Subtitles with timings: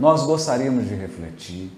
[0.00, 1.70] nós gostaríamos de refletir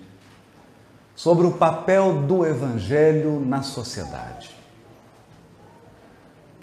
[1.17, 4.56] sobre o papel do Evangelho na sociedade.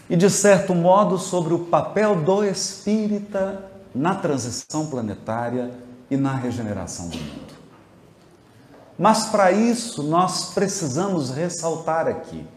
[0.09, 5.69] E, de certo modo, sobre o papel do espírita na transição planetária
[6.09, 7.53] e na regeneração do mundo.
[8.97, 12.47] Mas, para isso, nós precisamos ressaltar aqui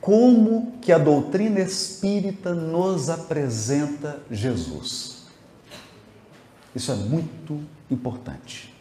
[0.00, 5.19] como que a doutrina espírita nos apresenta Jesus.
[6.74, 7.60] Isso é muito
[7.90, 8.74] importante.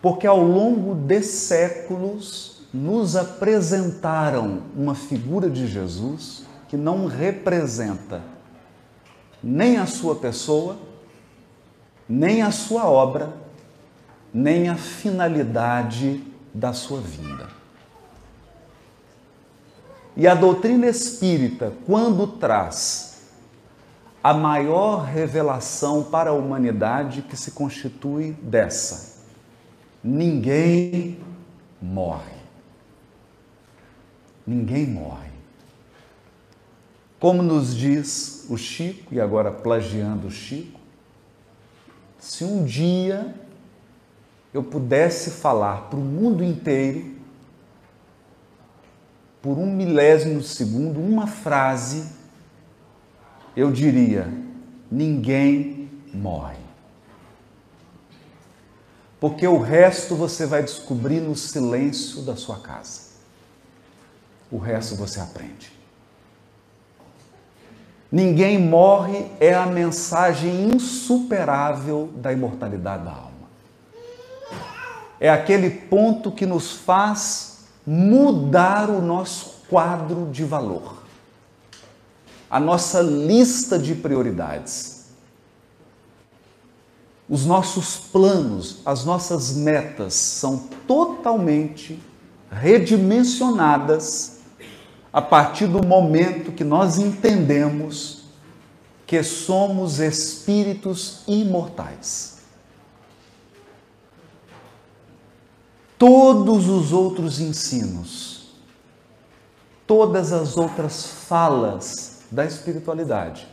[0.00, 8.22] Porque ao longo de séculos nos apresentaram uma figura de Jesus que não representa
[9.42, 10.76] nem a sua pessoa,
[12.08, 13.32] nem a sua obra,
[14.32, 17.48] nem a finalidade da sua vinda.
[20.16, 23.11] E a doutrina espírita, quando traz
[24.22, 29.24] a maior revelação para a humanidade que se constitui dessa:
[30.02, 31.18] ninguém
[31.80, 32.42] morre.
[34.46, 35.30] Ninguém morre.
[37.18, 40.80] Como nos diz o Chico, e agora plagiando o Chico,
[42.18, 43.34] se um dia
[44.52, 47.12] eu pudesse falar para o mundo inteiro
[49.40, 52.06] por um milésimo segundo, uma frase,
[53.56, 54.26] eu diria:
[54.90, 56.62] ninguém morre.
[59.20, 63.12] Porque o resto você vai descobrir no silêncio da sua casa.
[64.50, 65.72] O resto você aprende.
[68.10, 73.32] Ninguém morre é a mensagem insuperável da imortalidade da alma.
[75.18, 81.01] É aquele ponto que nos faz mudar o nosso quadro de valor,
[82.52, 85.06] a nossa lista de prioridades.
[87.26, 91.98] Os nossos planos, as nossas metas são totalmente
[92.50, 94.40] redimensionadas
[95.10, 98.24] a partir do momento que nós entendemos
[99.06, 102.32] que somos espíritos imortais.
[106.02, 108.48] todos os outros ensinos,
[109.86, 113.46] todas as outras falas da espiritualidade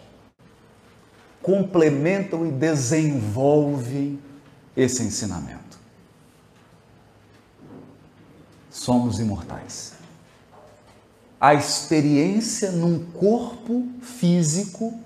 [1.42, 4.20] complementam e desenvolvem
[4.76, 5.78] esse ensinamento.
[8.70, 9.94] Somos imortais.
[11.40, 15.00] A experiência num corpo físico,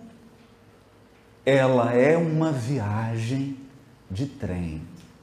[1.46, 3.58] ela é uma viagem
[4.10, 4.82] de trem.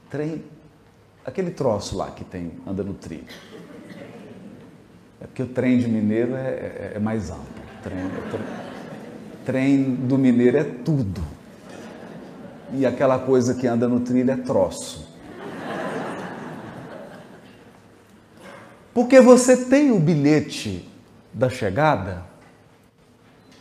[0.09, 0.43] Trem
[1.25, 3.27] aquele troço lá que tem, anda no trilho.
[5.19, 7.60] É porque o trem de mineiro é, é, é mais amplo.
[7.83, 8.41] Trem, trem,
[9.45, 11.21] trem do mineiro é tudo.
[12.73, 15.09] E aquela coisa que anda no trilho é troço.
[18.93, 20.89] Porque você tem o bilhete
[21.33, 22.25] da chegada,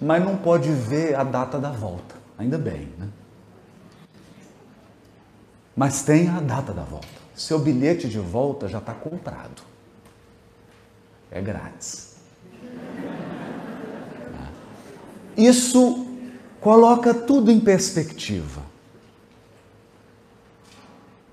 [0.01, 2.17] mas não pode ver a data da volta.
[2.37, 3.09] Ainda bem, né?
[5.77, 7.09] Mas tem a data da volta.
[7.35, 9.63] Seu bilhete de volta já está comprado.
[11.31, 12.10] É grátis.
[15.47, 16.07] Isso
[16.61, 18.63] coloca tudo em perspectiva.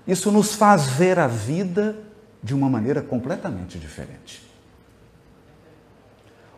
[0.06, 1.98] Isso nos faz ver a vida
[2.42, 4.42] de uma maneira completamente diferente.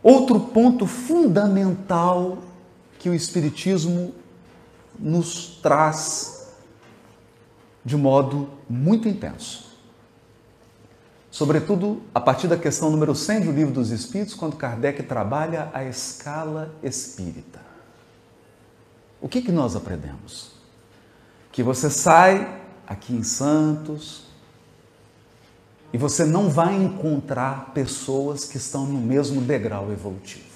[0.02, 2.38] Outro ponto fundamental
[2.98, 4.14] que o Espiritismo
[4.98, 6.52] nos traz
[7.84, 9.69] de modo muito intenso.
[11.30, 15.84] Sobretudo a partir da questão número 100 do Livro dos Espíritos, quando Kardec trabalha a
[15.84, 17.60] escala espírita.
[19.20, 20.52] O que, que nós aprendemos?
[21.52, 24.24] Que você sai aqui em Santos
[25.92, 30.50] e você não vai encontrar pessoas que estão no mesmo degrau evolutivo.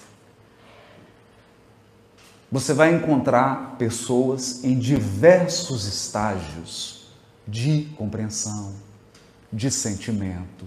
[2.51, 7.09] Você vai encontrar pessoas em diversos estágios
[7.47, 8.73] de compreensão,
[9.55, 10.67] de sentimento,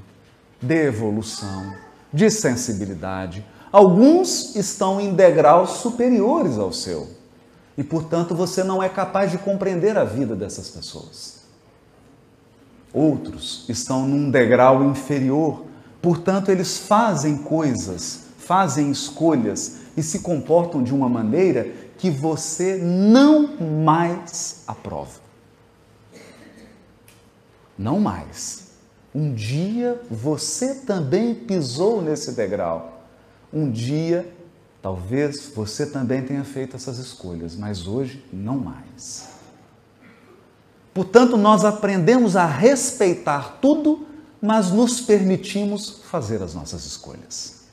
[0.61, 1.73] de evolução,
[2.11, 3.45] de sensibilidade.
[3.71, 7.09] Alguns estão em degraus superiores ao seu
[7.77, 11.41] e, portanto, você não é capaz de compreender a vida dessas pessoas.
[12.93, 15.65] Outros estão num degrau inferior,
[16.01, 23.57] portanto, eles fazem coisas, fazem escolhas e se comportam de uma maneira que você não
[23.83, 25.19] mais aprova.
[27.77, 28.66] Não mais.
[29.17, 33.01] Um dia você também pisou nesse degrau.
[33.51, 34.31] Um dia
[34.87, 39.27] Talvez você também tenha feito essas escolhas, mas hoje não mais.
[40.93, 44.07] Portanto, nós aprendemos a respeitar tudo,
[44.41, 47.65] mas nos permitimos fazer as nossas escolhas.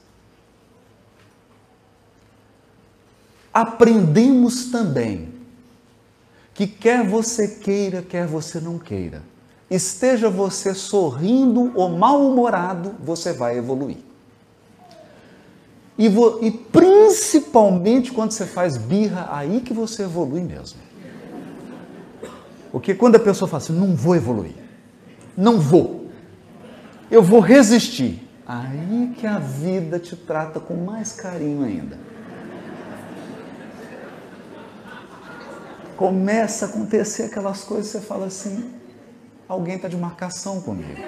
[3.53, 5.33] Aprendemos também
[6.53, 9.23] que quer você queira, quer você não queira,
[9.75, 13.99] esteja você sorrindo ou mal-humorado, você vai evoluir.
[15.97, 20.79] E, vo, e, principalmente quando você faz birra, aí que você evolui mesmo.
[22.73, 24.55] Porque quando a pessoa fala assim, não vou evoluir,
[25.37, 26.09] não vou,
[27.09, 31.97] eu vou resistir, aí que a vida te trata com mais carinho ainda.
[35.97, 38.65] Começa a acontecer aquelas coisas, você fala assim,
[39.55, 41.01] alguém está de marcação comigo.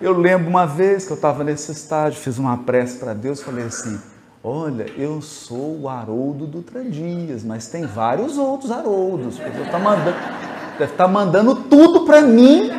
[0.00, 3.66] Eu lembro uma vez que eu estava nesse estágio, fiz uma prece para Deus, falei
[3.66, 4.00] assim:
[4.42, 9.38] Olha, eu sou o Haroldo Dutra Dias, mas tem vários outros Haroldos.
[9.38, 10.16] Mandando,
[10.78, 12.70] deve estar tá mandando tudo para mim,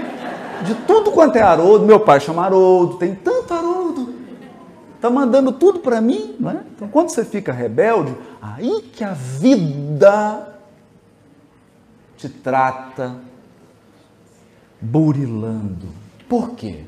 [0.66, 1.86] de tudo quanto é Haroldo.
[1.86, 4.16] Meu pai chama Haroldo, tem tanto Haroldo.
[4.96, 6.64] Está mandando tudo para mim, né?
[6.76, 10.56] Então, quando você fica rebelde, aí que a vida
[12.18, 13.16] te trata
[14.82, 15.88] burilando.
[16.28, 16.86] Por quê?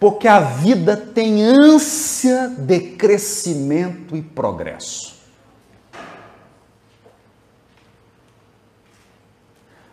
[0.00, 5.20] porque a vida tem ânsia de crescimento e progresso.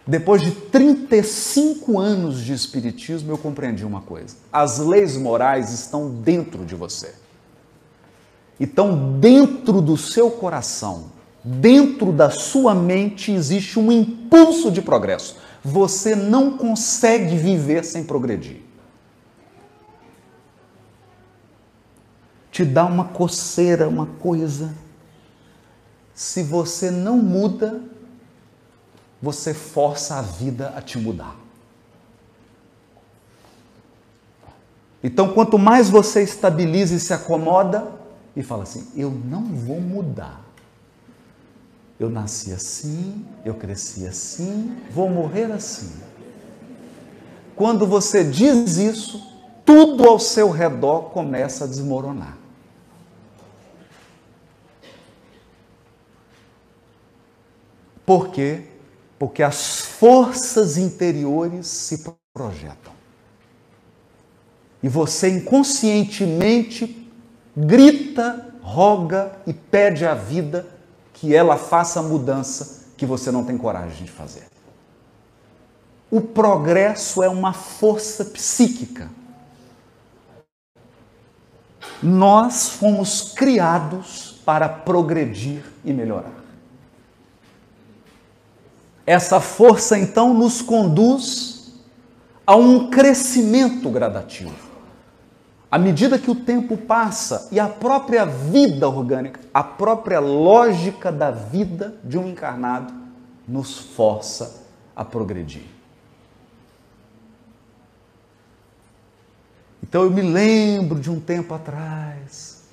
[0.07, 6.63] Depois de 35 anos de espiritismo, eu compreendi uma coisa: as leis morais estão dentro
[6.63, 7.13] de você.
[8.57, 11.11] Então, dentro do seu coração,
[11.43, 15.35] dentro da sua mente, existe um impulso de progresso.
[15.69, 18.67] Você não consegue viver sem progredir.
[22.57, 24.73] te dá uma coceira, uma coisa.
[26.15, 27.83] Se você não muda,
[29.21, 31.35] você força a vida a te mudar.
[35.03, 37.91] Então, quanto mais você estabiliza e se acomoda
[38.35, 40.46] e fala assim: eu não vou mudar.
[41.99, 45.91] Eu nasci assim, eu cresci assim, vou morrer assim.
[47.55, 49.35] Quando você diz isso,
[49.65, 52.37] tudo ao seu redor começa a desmoronar.
[58.05, 58.63] Por quê?
[59.17, 62.93] Porque as forças interiores se projetam.
[64.81, 67.11] E você inconscientemente
[67.57, 70.76] grita, roga e pede à vida
[71.19, 74.47] que ela faça a mudança que você não tem coragem de fazer.
[76.11, 79.09] O progresso é uma força psíquica.
[82.01, 86.31] Nós fomos criados para progredir e melhorar.
[89.05, 91.73] Essa força então nos conduz
[92.45, 94.66] a um crescimento gradativo.
[95.69, 101.29] À medida que o tempo passa e a própria vida orgânica, a própria lógica da
[101.29, 102.93] vida de um encarnado
[103.47, 104.63] nos força
[104.95, 105.65] a progredir.
[109.83, 112.63] Então eu me lembro de um tempo atrás,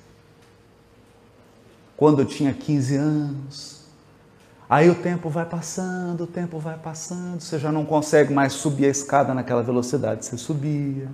[1.97, 3.85] quando eu tinha 15 anos,
[4.67, 8.85] Aí o tempo vai passando, o tempo vai passando, você já não consegue mais subir
[8.85, 11.07] a escada naquela velocidade que você subia.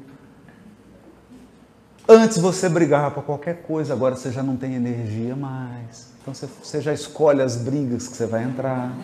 [2.07, 6.07] Antes você brigava por qualquer coisa, agora você já não tem energia mais.
[6.21, 8.95] Então você, você já escolhe as brigas que você vai entrar.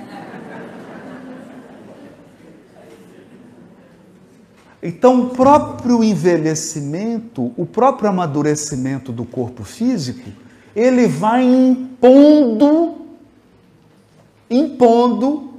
[4.81, 10.29] Então, o próprio envelhecimento, o próprio amadurecimento do corpo físico,
[10.75, 12.97] ele vai impondo
[14.49, 15.53] impondo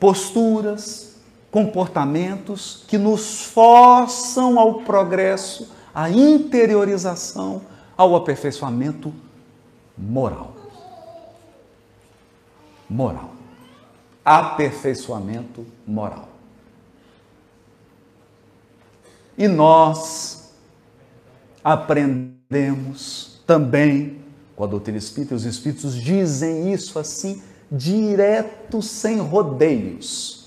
[0.00, 1.16] posturas,
[1.50, 7.62] comportamentos que nos forçam ao progresso, à interiorização,
[7.96, 9.14] ao aperfeiçoamento
[9.96, 10.54] moral.
[12.90, 13.30] Moral.
[14.24, 16.28] Aperfeiçoamento moral.
[19.36, 20.52] E nós
[21.62, 24.24] aprendemos também
[24.54, 30.43] com a doutrina espírita, os espíritos dizem isso assim direto, sem rodeios.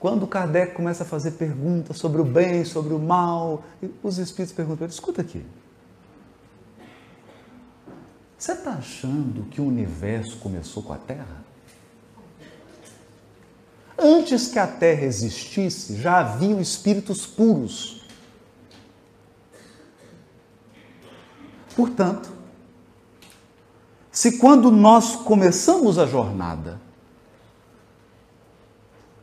[0.00, 3.62] Quando Kardec começa a fazer perguntas sobre o bem, sobre o mal,
[4.02, 5.44] os espíritos perguntam: escuta aqui.
[8.38, 11.44] Você está achando que o universo começou com a Terra?
[13.98, 18.02] Antes que a Terra existisse, já haviam espíritos puros.
[21.76, 22.32] Portanto,
[24.10, 26.80] se quando nós começamos a jornada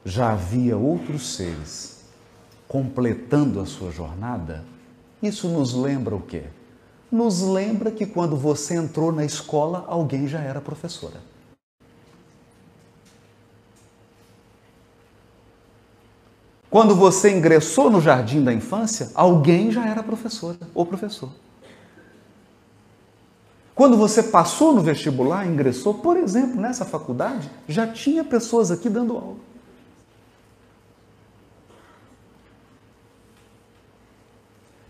[0.08, 1.98] já havia outros seres
[2.66, 4.64] completando a sua jornada,
[5.22, 6.44] isso nos lembra o quê?
[7.12, 11.22] Nos lembra que quando você entrou na escola, alguém já era professora.
[16.70, 21.32] Quando você ingressou no jardim da infância, alguém já era professora ou professor.
[23.76, 29.16] Quando você passou no vestibular, ingressou, por exemplo, nessa faculdade, já tinha pessoas aqui dando
[29.16, 29.47] aula.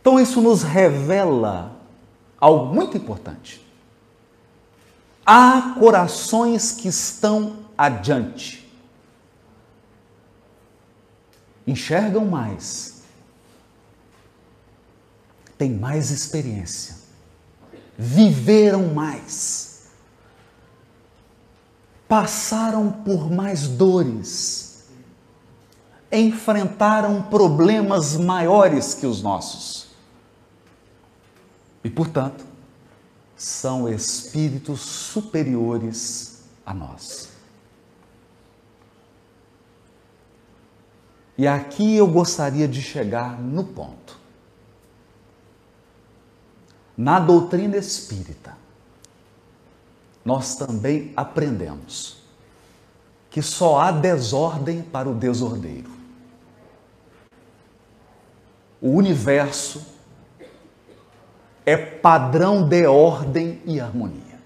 [0.08, 1.76] Então isso nos revela
[2.40, 3.62] algo muito importante.
[5.26, 8.72] Há corações que estão adiante,
[11.68, 13.02] enxergam mais,
[15.58, 16.96] têm mais experiência,
[17.98, 19.90] viveram mais,
[22.08, 24.86] passaram por mais dores,
[26.10, 29.87] enfrentaram problemas maiores que os nossos
[31.88, 32.44] e, portanto,
[33.38, 37.30] são espíritos superiores a nós.
[41.38, 44.20] E aqui eu gostaria de chegar no ponto.
[46.98, 48.58] Na doutrina espírita,
[50.26, 52.18] nós também aprendemos
[53.30, 55.90] que só há desordem para o desordeiro.
[58.82, 59.97] O universo
[61.68, 64.40] é padrão de ordem e harmonia.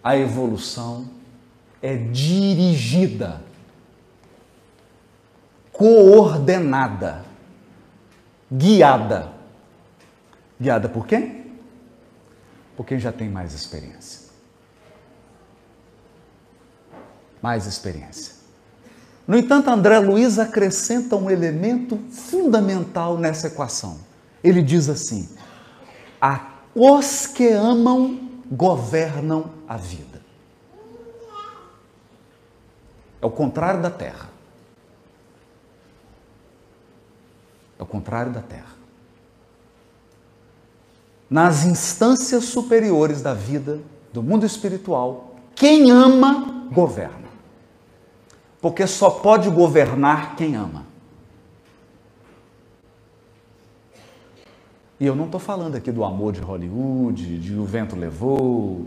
[0.00, 1.10] A evolução
[1.82, 3.42] é dirigida,
[5.72, 7.24] coordenada,
[8.50, 9.32] guiada.
[10.60, 11.52] Guiada por quem?
[12.76, 14.30] Por quem já tem mais experiência.
[17.42, 18.34] Mais experiência.
[19.26, 24.09] No entanto, André Luiz acrescenta um elemento fundamental nessa equação
[24.42, 25.28] ele diz assim:
[26.74, 30.20] os que amam governam a vida.
[33.20, 34.30] É o contrário da terra.
[37.78, 38.80] É o contrário da terra.
[41.28, 43.80] Nas instâncias superiores da vida,
[44.12, 47.28] do mundo espiritual, quem ama, governa.
[48.60, 50.89] Porque só pode governar quem ama.
[55.00, 58.86] E eu não estou falando aqui do amor de Hollywood, de O Vento Levou,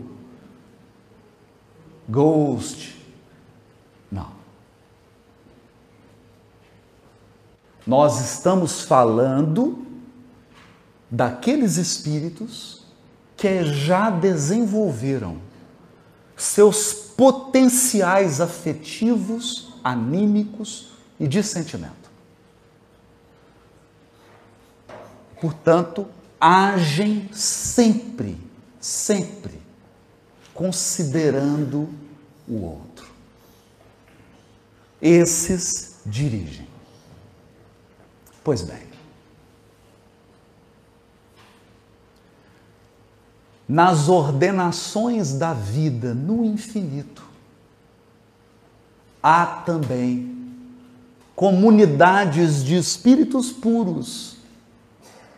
[2.08, 2.96] Ghost.
[4.12, 4.28] Não.
[7.84, 9.84] Nós estamos falando
[11.10, 12.84] daqueles espíritos
[13.36, 15.38] que já desenvolveram
[16.36, 22.03] seus potenciais afetivos, anímicos e de sentimento.
[25.44, 26.06] Portanto,
[26.40, 28.40] agem sempre,
[28.80, 29.60] sempre
[30.54, 31.86] considerando
[32.48, 33.06] o outro.
[35.02, 36.66] Esses dirigem.
[38.42, 38.84] Pois bem,
[43.68, 47.22] nas ordenações da vida no infinito,
[49.22, 50.54] há também
[51.36, 54.33] comunidades de espíritos puros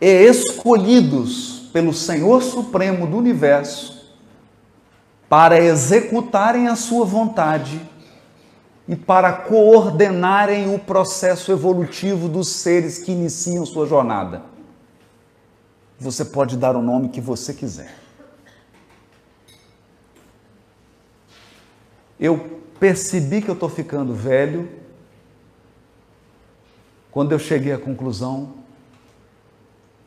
[0.01, 3.97] e escolhidos pelo Senhor Supremo do Universo
[5.29, 7.81] para executarem a sua vontade
[8.89, 14.43] e para coordenarem o processo evolutivo dos seres que iniciam sua jornada.
[15.99, 17.95] Você pode dar o nome que você quiser.
[22.19, 24.69] Eu percebi que eu estou ficando velho
[27.11, 28.66] quando eu cheguei à conclusão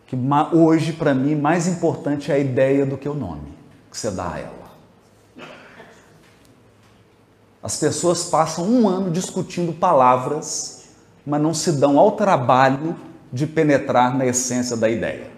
[0.09, 0.17] que
[0.53, 3.53] hoje, para mim, mais importante é a ideia do que o nome
[3.91, 4.69] que você dá a ela.
[7.61, 10.85] As pessoas passam um ano discutindo palavras,
[11.23, 12.95] mas não se dão ao trabalho
[13.31, 15.29] de penetrar na essência da ideia.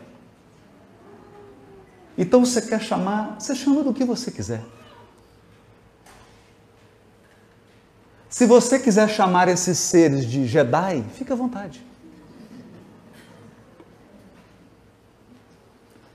[2.17, 4.63] Então você quer chamar, você chama do que você quiser.
[8.29, 11.90] Se você quiser chamar esses seres de Jedi, fique à vontade.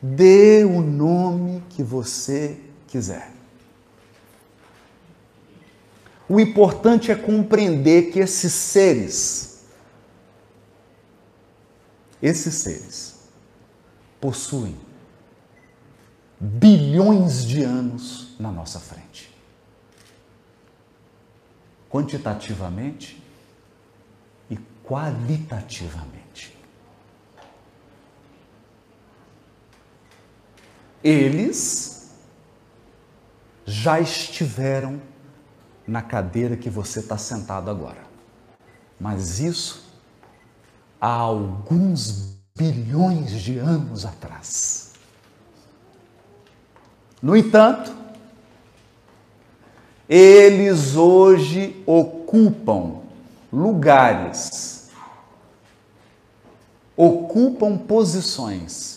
[0.00, 3.32] Dê o nome que você quiser.
[6.28, 9.64] O importante é compreender que esses seres,
[12.20, 13.16] esses seres,
[14.20, 14.76] possuem
[16.38, 19.34] bilhões de anos na nossa frente.
[21.88, 23.22] Quantitativamente
[24.50, 26.15] e qualitativamente.
[31.02, 32.10] Eles
[33.64, 35.00] já estiveram
[35.86, 38.04] na cadeira que você está sentado agora.
[38.98, 39.84] Mas isso
[41.00, 44.92] há alguns bilhões de anos atrás.
[47.20, 47.94] No entanto,
[50.08, 53.02] eles hoje ocupam
[53.52, 54.90] lugares,
[56.96, 58.95] ocupam posições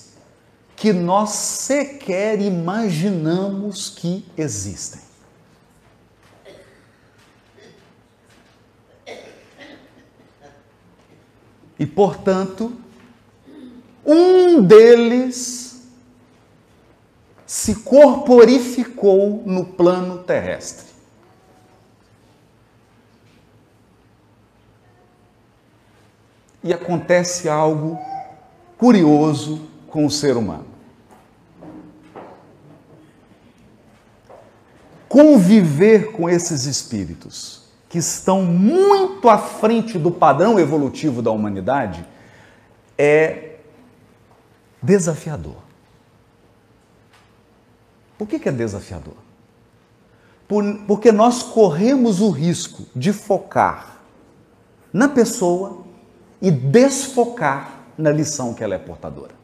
[0.80, 5.02] que nós sequer imaginamos que existem.
[11.78, 12.72] E, portanto,
[14.06, 15.86] um deles
[17.46, 20.88] se corporificou no plano terrestre.
[26.64, 28.00] E acontece algo
[28.78, 30.69] curioso com o ser humano.
[35.10, 42.06] Conviver com esses espíritos que estão muito à frente do padrão evolutivo da humanidade
[42.96, 43.56] é
[44.82, 45.58] desafiador.
[48.18, 49.16] Por que, é desafiador?
[50.88, 54.00] porque nós corremos o risco de focar
[54.92, 55.84] na pessoa
[56.42, 59.39] e desfocar na lição que ela é portadora.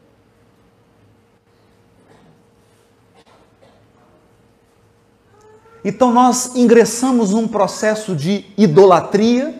[5.88, 9.56] Então nós ingressamos num processo de idolatria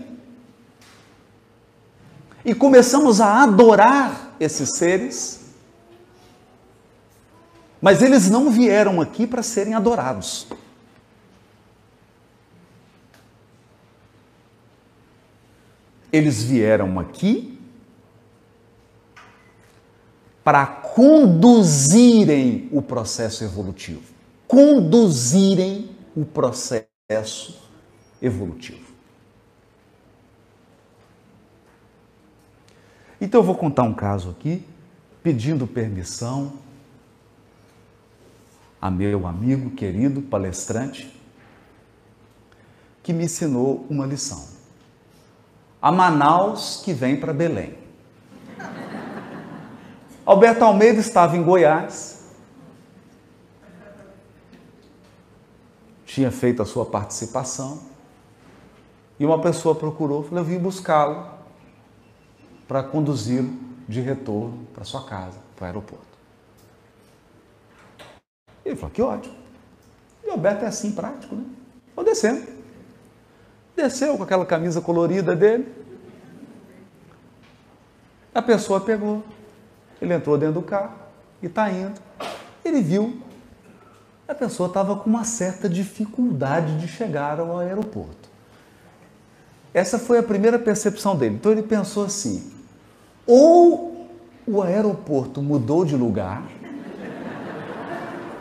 [2.45, 5.53] e começamos a adorar esses seres,
[7.81, 10.49] mas eles não vieram aqui para serem adorados.
[16.13, 17.57] Eles vieram aqui
[20.43, 24.03] para conduzirem o processo evolutivo,
[24.49, 27.63] conduzirem o processo
[28.23, 28.97] evolutivo.
[33.21, 34.67] Então eu vou contar um caso aqui,
[35.23, 36.55] pedindo permissão
[38.81, 41.15] a meu amigo querido palestrante,
[43.03, 44.47] que me ensinou uma lição.
[45.81, 47.77] A Manaus que vem para Belém.
[50.25, 52.16] Alberto Almeida estava em Goiás,
[56.17, 57.79] tinha feito a sua participação,
[59.21, 61.29] e uma pessoa procurou, falou, eu vim buscá-lo
[62.67, 63.53] para conduzi-lo
[63.87, 66.07] de retorno para sua casa, para o aeroporto.
[68.65, 69.37] Ele falou, que ótimo.
[70.25, 71.45] E o Alberto é assim, prático, né?
[71.95, 72.51] Vou descendo.
[73.77, 75.71] Desceu com aquela camisa colorida dele.
[78.35, 79.23] A pessoa pegou.
[80.01, 80.97] Ele entrou dentro do carro
[81.43, 82.01] e está indo.
[82.65, 83.21] Ele viu
[84.29, 88.29] a pessoa estava com uma certa dificuldade de chegar ao aeroporto.
[89.73, 91.37] Essa foi a primeira percepção dele.
[91.37, 92.51] Então ele pensou assim:
[93.27, 94.09] ou
[94.47, 96.43] o aeroporto mudou de lugar,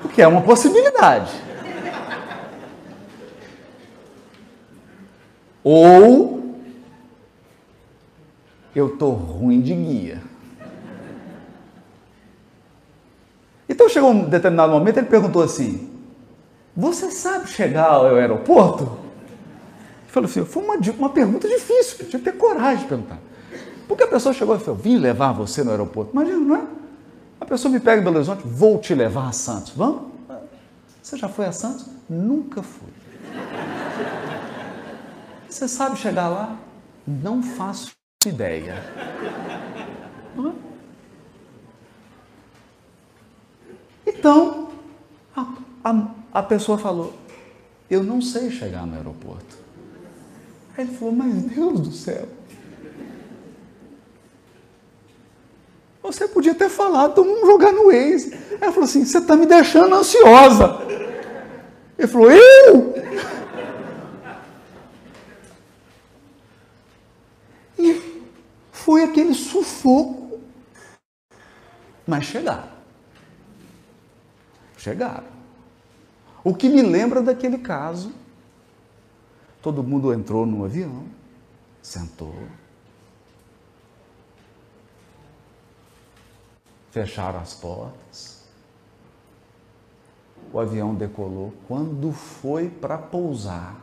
[0.04, 1.32] o que é uma possibilidade.
[5.63, 6.56] Ou
[8.76, 10.21] eu estou ruim de guia.
[13.76, 15.90] Então chegou um determinado momento, ele perguntou assim:
[16.76, 18.84] Você sabe chegar ao aeroporto?
[18.84, 23.20] Ele falou assim: Foi uma, uma pergunta difícil, tinha que ter coragem de perguntar.
[23.86, 26.12] Porque a pessoa chegou e falou: Vim levar você no aeroporto.
[26.14, 26.64] Imagina, não é?
[27.42, 29.74] A pessoa me pega em Belo Horizonte, vou te levar a Santos.
[29.76, 30.04] Vamos?
[31.04, 31.86] Você já foi a Santos?
[32.10, 32.94] Nunca fui.
[35.50, 36.56] Você sabe chegar lá?
[37.06, 37.92] Não faço
[38.26, 38.82] ideia.
[40.34, 40.75] Não é?
[44.26, 44.70] Então,
[45.36, 47.14] a, a, a pessoa falou:
[47.88, 49.56] Eu não sei chegar no aeroporto.
[50.76, 52.28] Aí ele falou: Mas Deus do céu.
[56.02, 58.36] Você podia ter falado, vamos jogar no Waze.
[58.60, 60.80] Ela falou assim: Você está me deixando ansiosa.
[61.96, 62.96] Ele falou: Eu?
[67.78, 68.24] E
[68.72, 70.40] foi aquele sufoco.
[72.08, 72.75] Mas chegaram
[74.86, 75.26] chegaram.
[76.43, 78.13] O que me lembra daquele caso,
[79.62, 81.06] todo mundo entrou no avião,
[81.82, 82.36] sentou,
[86.91, 88.45] fecharam as portas.
[90.54, 91.52] O avião decolou.
[91.67, 93.76] Quando foi para pousar,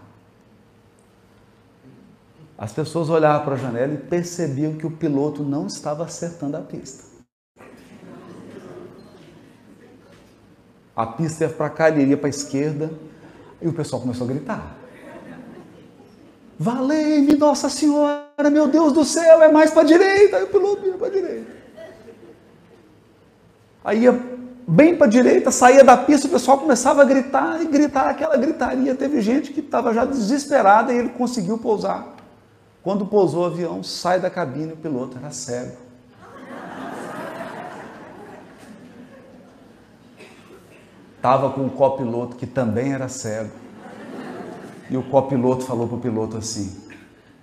[2.57, 6.61] as pessoas olhavam para a janela e percebiam que o piloto não estava acertando a
[6.61, 7.12] pista.
[10.95, 12.91] A pista ia para cá, ele ia para a esquerda,
[13.61, 14.77] e o pessoal começou a gritar.
[16.59, 20.37] Valei-me, Nossa Senhora, meu Deus do céu, é mais para a direita.
[20.37, 21.53] Aí o piloto ia para a direita.
[23.85, 24.21] Aí ia
[24.67, 28.37] bem para a direita, saía da pista, o pessoal começava a gritar e gritar aquela
[28.37, 28.95] gritaria.
[28.95, 32.15] Teve gente que estava já desesperada e ele conseguiu pousar.
[32.83, 35.77] Quando pousou o avião, sai da cabine, o piloto era cego.
[41.23, 43.53] Estava com o copiloto que também era cego.
[44.91, 46.77] E o copiloto falou para o piloto assim: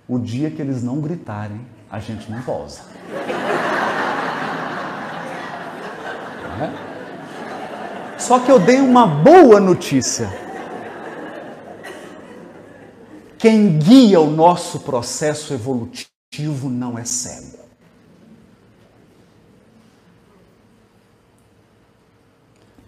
[0.06, 2.82] o dia que eles não gritarem, a gente não pousa.
[6.60, 8.18] É?
[8.18, 10.28] Só que eu dei uma boa notícia.
[13.38, 17.59] Quem guia o nosso processo evolutivo não é cego.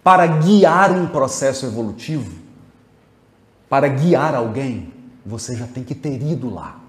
[0.03, 2.43] Para guiar um processo evolutivo,
[3.69, 4.93] para guiar alguém,
[5.25, 6.79] você já tem que ter ido lá.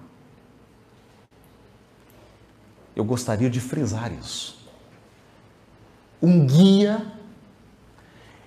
[2.97, 4.69] Eu gostaria de frisar isso.
[6.21, 7.07] Um guia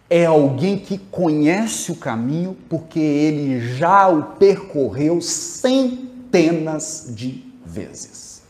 [0.10, 8.42] é alguém que conhece o caminho porque ele já o percorreu centenas de vezes.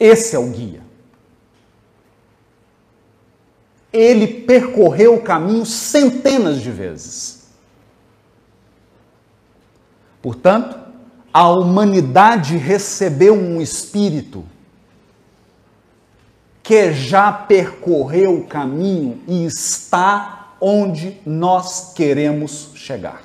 [0.00, 0.91] Esse é o guia.
[3.92, 7.42] Ele percorreu o caminho centenas de vezes.
[10.22, 10.78] Portanto,
[11.32, 14.44] a humanidade recebeu um espírito
[16.62, 23.22] que já percorreu o caminho e está onde nós queremos chegar.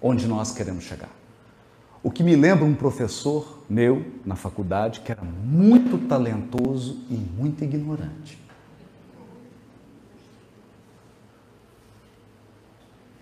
[0.00, 1.23] Onde nós queremos chegar.
[2.04, 7.64] O que me lembra um professor meu na faculdade que era muito talentoso e muito
[7.64, 8.38] ignorante.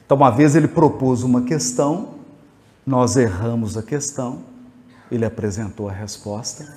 [0.05, 2.17] Então, uma vez ele propôs uma questão,
[2.85, 4.43] nós erramos a questão,
[5.13, 6.77] ele apresentou a resposta.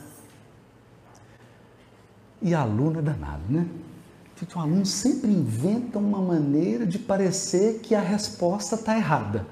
[2.39, 3.67] E aluno é danado, né?
[4.35, 9.47] Porque o aluno sempre inventa uma maneira de parecer que a resposta está errada,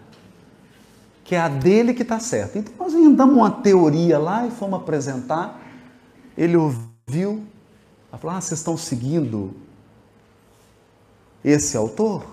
[1.23, 2.59] que é a dele que está certa.
[2.59, 5.61] Então, nós inventamos uma teoria lá e fomos apresentar.
[6.37, 7.43] Ele ouviu,
[8.11, 9.53] falou: Ah, vocês estão seguindo
[11.43, 12.25] esse autor?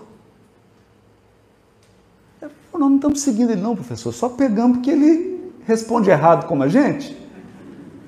[2.41, 6.67] Nós não estamos seguindo ele, não, professor, só pegamos porque ele responde errado como a
[6.67, 7.15] gente.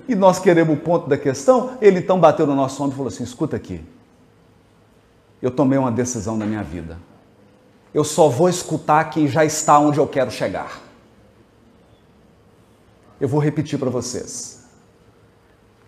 [0.07, 1.77] E nós queremos o ponto da questão.
[1.81, 3.81] Ele então bateu no nosso ombro e falou assim: escuta aqui,
[5.41, 6.97] eu tomei uma decisão na minha vida.
[7.93, 10.81] Eu só vou escutar quem já está onde eu quero chegar.
[13.19, 14.63] Eu vou repetir para vocês.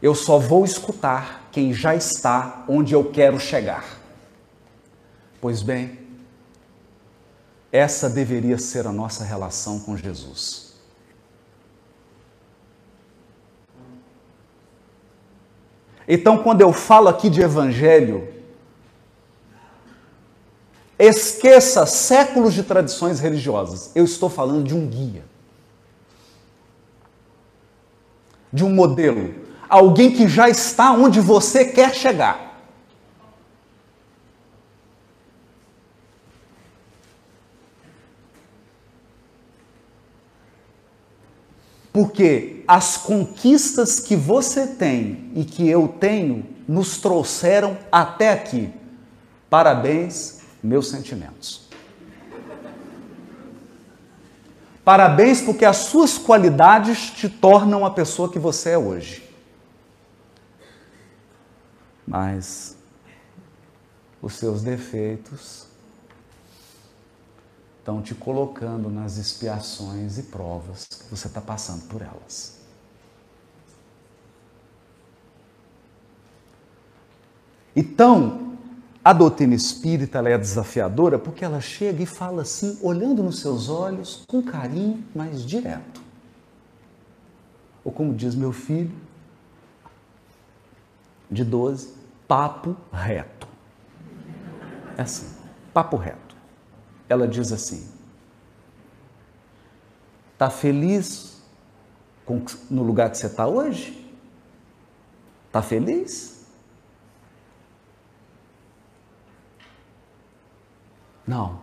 [0.02, 3.98] Eu só vou escutar quem já está onde eu quero chegar.
[5.42, 6.00] Pois bem,
[7.72, 10.76] essa deveria ser a nossa relação com Jesus.
[16.08, 18.35] Então, quando eu falo aqui de evangelho,
[20.98, 23.92] esqueça séculos de tradições religiosas.
[23.94, 25.26] Eu estou falando de um guia,
[28.52, 29.36] de um modelo,
[29.70, 32.46] alguém que já está onde você quer chegar.
[41.92, 48.70] Porque as conquistas que você tem e que eu tenho nos trouxeram até aqui.
[49.50, 50.35] Parabéns,
[50.66, 51.70] meus sentimentos.
[54.84, 59.28] Parabéns, porque as suas qualidades te tornam a pessoa que você é hoje.
[62.06, 62.78] Mas
[64.22, 65.66] os seus defeitos
[67.80, 72.60] estão te colocando nas expiações e provas que você está passando por elas.
[77.76, 78.55] Então,
[79.06, 84.26] a doutrina espírita é desafiadora porque ela chega e fala assim, olhando nos seus olhos,
[84.28, 86.02] com carinho, mas direto.
[87.86, 88.92] Ou como diz meu filho,
[91.32, 91.94] de 12,
[92.28, 93.48] papo reto.
[94.98, 95.28] É assim,
[95.72, 96.26] papo reto
[97.08, 97.88] ela diz assim:
[100.34, 101.42] Está feliz
[102.70, 104.14] no lugar que você está hoje?
[105.48, 106.35] Está feliz?
[111.28, 111.60] Não.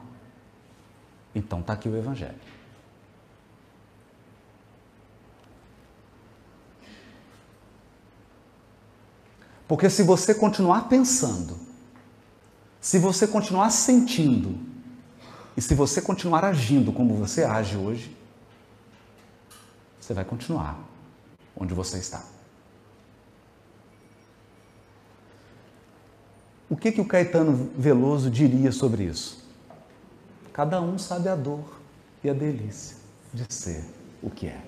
[1.35, 2.39] Então está aqui o Evangelho.
[9.67, 11.59] Porque se você continuar pensando,
[12.81, 14.59] se você continuar sentindo,
[15.57, 18.17] e se você continuar agindo como você age hoje,
[20.01, 20.79] você vai continuar
[21.57, 22.23] onde você está.
[26.69, 29.42] O que, que o Caetano Veloso diria sobre isso?
[30.53, 31.81] Cada um sabe a dor
[32.23, 32.97] e a delícia
[33.33, 33.85] de ser
[34.23, 34.61] o que é.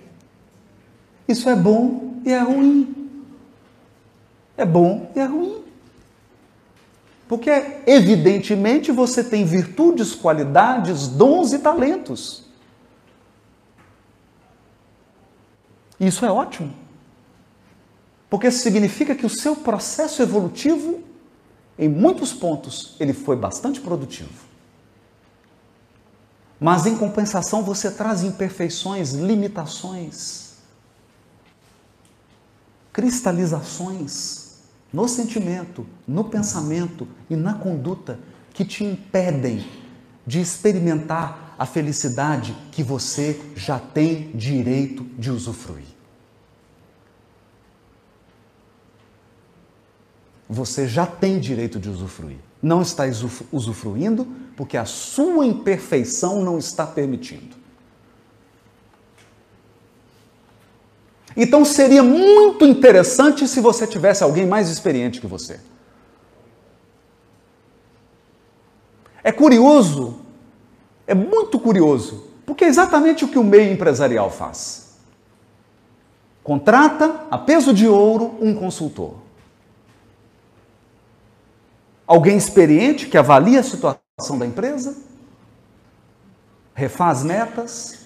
[1.28, 3.24] Isso é bom e é ruim.
[4.56, 5.64] É bom e é ruim.
[7.26, 7.50] Porque,
[7.86, 12.44] evidentemente, você tem virtudes, qualidades, dons e talentos.
[15.98, 16.72] Isso é ótimo.
[18.28, 21.02] Porque significa que o seu processo evolutivo,
[21.78, 24.53] em muitos pontos, ele foi bastante produtivo.
[26.60, 30.54] Mas, em compensação, você traz imperfeições, limitações,
[32.92, 34.44] cristalizações
[34.92, 38.20] no sentimento, no pensamento e na conduta
[38.52, 39.66] que te impedem
[40.24, 45.86] de experimentar a felicidade que você já tem direito de usufruir.
[50.48, 52.38] Você já tem direito de usufruir.
[52.64, 53.04] Não está
[53.52, 57.54] usufruindo porque a sua imperfeição não está permitindo.
[61.36, 65.60] Então seria muito interessante se você tivesse alguém mais experiente que você.
[69.22, 70.20] É curioso,
[71.06, 74.96] é muito curioso, porque é exatamente o que o meio empresarial faz.
[76.42, 79.23] Contrata a peso de ouro um consultor.
[82.06, 84.96] Alguém experiente que avalia a situação da empresa,
[86.74, 88.04] refaz metas,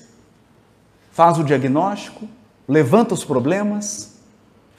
[1.11, 2.29] faz o diagnóstico,
[2.67, 4.19] levanta os problemas,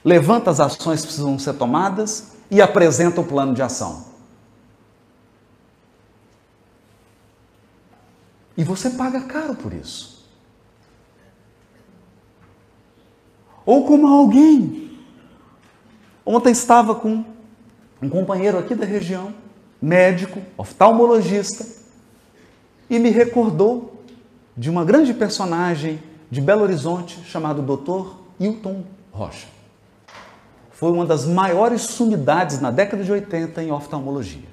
[0.05, 4.05] levanta as ações que precisam ser tomadas e apresenta o plano de ação.
[8.55, 10.27] E você paga caro por isso.
[13.65, 14.99] Ou como alguém.
[16.25, 17.23] Ontem estava com
[18.01, 19.33] um companheiro aqui da região,
[19.81, 21.65] médico, oftalmologista,
[22.89, 24.03] e me recordou
[24.57, 28.15] de uma grande personagem de Belo Horizonte chamado Dr.
[28.39, 29.47] Hilton Rocha.
[30.71, 34.47] Foi uma das maiores sumidades na década de 80 em oftalmologia.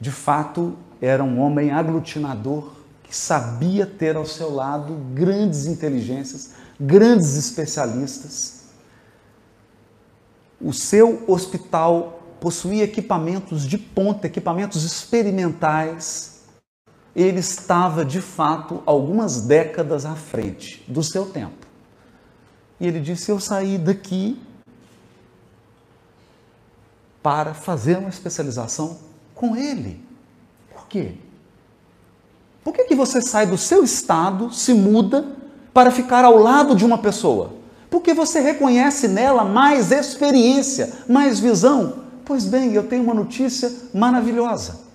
[0.00, 7.36] De fato, era um homem aglutinador que sabia ter ao seu lado grandes inteligências, grandes
[7.36, 8.59] especialistas.
[10.60, 16.40] O seu hospital possuía equipamentos de ponta, equipamentos experimentais
[17.14, 21.66] ele estava de fato algumas décadas à frente do seu tempo.
[22.78, 24.40] E ele disse: Eu saí daqui
[27.22, 28.98] para fazer uma especialização
[29.34, 30.02] com ele.
[30.72, 31.14] Por quê?
[32.62, 35.26] Por que, que você sai do seu estado, se muda,
[35.72, 37.52] para ficar ao lado de uma pessoa?
[37.90, 42.04] Porque você reconhece nela mais experiência, mais visão.
[42.24, 44.90] Pois bem, eu tenho uma notícia maravilhosa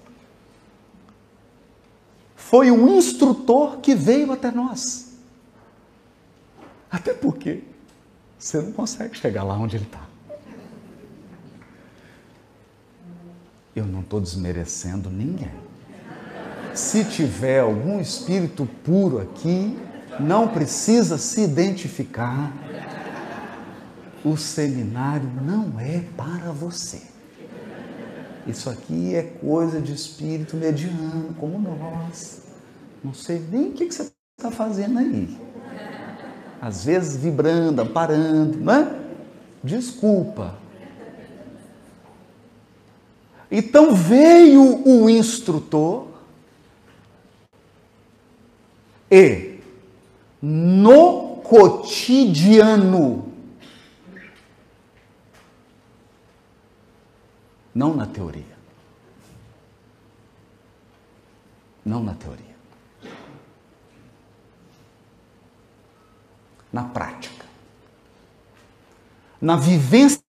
[2.56, 5.14] foi o instrutor que veio até nós.
[6.92, 7.64] Até porque
[8.38, 10.06] você não consegue chegar lá onde ele está.
[13.76, 15.52] Eu não estou desmerecendo ninguém.
[16.74, 19.76] Se tiver algum espírito puro aqui,
[20.20, 22.52] não precisa se identificar.
[24.24, 27.02] O seminário não é para você.
[28.48, 32.44] Isso aqui é coisa de espírito mediano, como nós.
[33.04, 35.38] Não sei nem o que você está fazendo aí.
[36.62, 39.00] Às vezes vibrando, amparando, não é?
[39.64, 40.56] Desculpa.
[43.52, 46.08] Então veio o instrutor
[49.10, 49.55] e
[50.42, 53.36] no cotidiano
[57.76, 58.56] Não na teoria.
[61.84, 62.56] Não na teoria.
[66.72, 67.46] Na prática.
[69.42, 70.24] Na vivência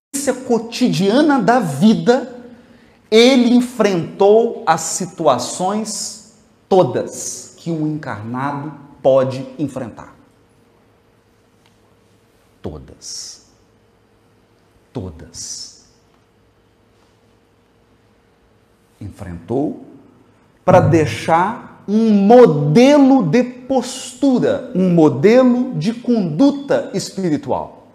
[0.45, 2.37] cotidiana da vida,
[3.09, 6.35] ele enfrentou as situações
[6.69, 10.17] todas que um encarnado pode enfrentar.
[12.61, 13.47] Todas.
[14.93, 15.87] Todas.
[19.01, 19.87] Enfrentou
[20.65, 27.87] para deixar um modelo de postura, um modelo de conduta espiritual.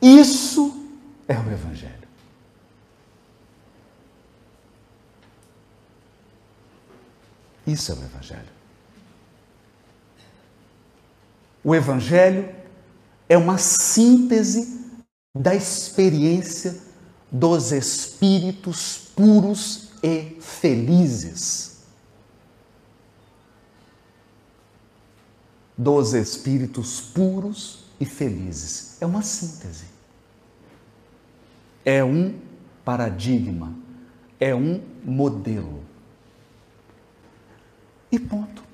[0.00, 0.88] Isso
[1.28, 2.08] é o Evangelho.
[7.66, 8.55] Isso é o Evangelho.
[11.66, 12.48] O Evangelho
[13.28, 14.86] é uma síntese
[15.34, 16.78] da experiência
[17.28, 21.78] dos espíritos puros e felizes.
[25.76, 29.02] Dos espíritos puros e felizes.
[29.02, 29.86] É uma síntese.
[31.84, 32.38] É um
[32.84, 33.74] paradigma.
[34.38, 35.82] É um modelo.
[38.12, 38.65] E ponto.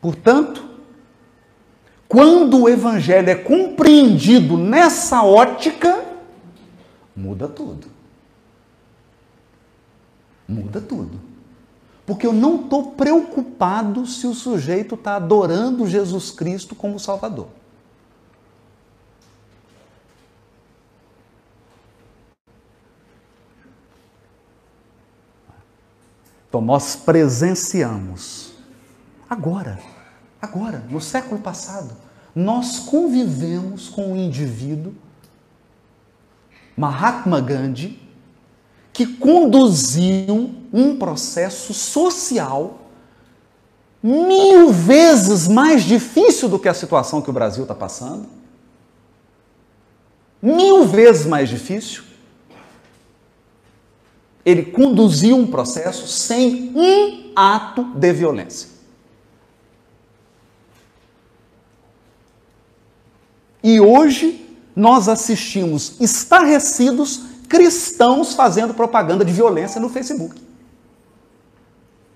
[0.00, 0.64] Portanto,
[2.08, 6.04] quando o Evangelho é compreendido nessa ótica,
[7.14, 7.86] muda tudo.
[10.48, 11.20] Muda tudo.
[12.04, 17.46] Porque eu não estou preocupado se o sujeito está adorando Jesus Cristo como Salvador.
[26.48, 28.49] Então, nós presenciamos,
[29.30, 29.78] agora,
[30.42, 31.96] agora, no século passado,
[32.34, 34.92] nós convivemos com um indivíduo,
[36.76, 37.98] Mahatma Gandhi,
[38.92, 42.78] que conduziu um processo social
[44.02, 48.26] mil vezes mais difícil do que a situação que o Brasil está passando.
[50.42, 52.10] Mil vezes mais difícil
[54.44, 58.79] ele conduziu um processo sem um ato de violência.
[63.62, 70.40] E hoje nós assistimos estarrecidos cristãos fazendo propaganda de violência no Facebook.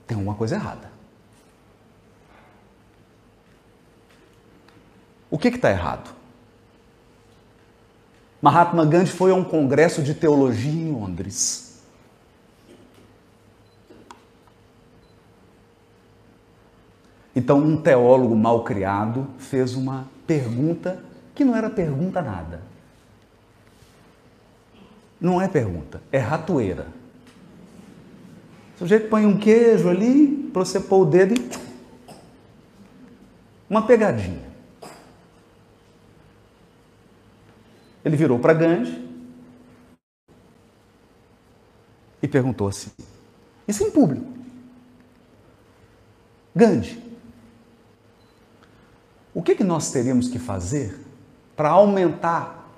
[0.07, 0.93] Tem alguma coisa errada.
[5.31, 6.15] O que está errado?
[8.41, 11.83] Mahatma Gandhi foi a um congresso de teologia em Londres.
[17.35, 21.03] Então, um teólogo mal criado fez uma pergunta
[21.35, 22.63] que não era pergunta nada.
[25.21, 26.87] Não é pergunta, é ratoeira.
[28.75, 31.65] O sujeito põe um queijo ali para você pôr o dedo e.
[33.69, 34.45] Uma pegadinha.
[38.05, 39.03] Ele virou para Gandhi
[42.23, 42.91] e perguntou assim:
[43.67, 44.27] Isso em público.
[46.55, 47.03] Gandhi,
[49.33, 51.01] o que, que nós teríamos que fazer
[51.57, 52.71] para aumentar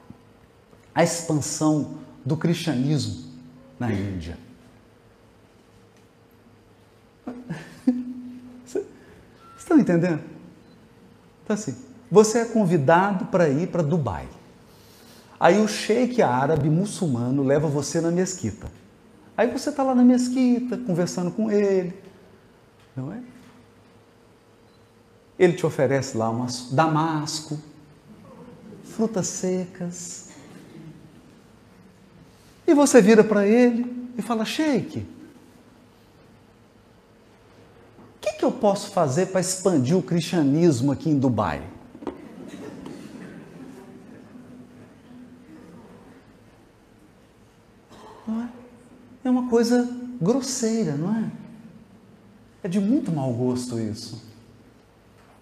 [0.95, 3.25] a expansão do cristianismo
[3.79, 4.39] na Índia?
[8.65, 8.85] Vocês
[9.59, 10.23] estão entendendo?
[11.45, 11.77] Então, assim,
[12.11, 14.29] você é convidado para ir para Dubai.
[15.39, 18.69] Aí o sheik árabe muçulmano leva você na mesquita.
[19.37, 21.95] Aí você está lá na mesquita, conversando com ele,
[22.97, 23.21] não é?
[25.39, 27.59] Ele te oferece lá umas damasco,
[28.97, 30.31] frutas secas.
[32.67, 35.05] E você vira para ele e fala: Sheik, o
[38.21, 41.63] que, que eu posso fazer para expandir o cristianismo aqui em Dubai?
[48.27, 48.49] Não é?
[49.25, 49.87] é uma coisa
[50.21, 51.31] grosseira, não é?
[52.65, 54.25] É de muito mau gosto isso.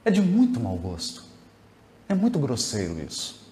[0.05, 1.23] É de muito mau gosto.
[2.07, 3.44] É muito grosseiro isso.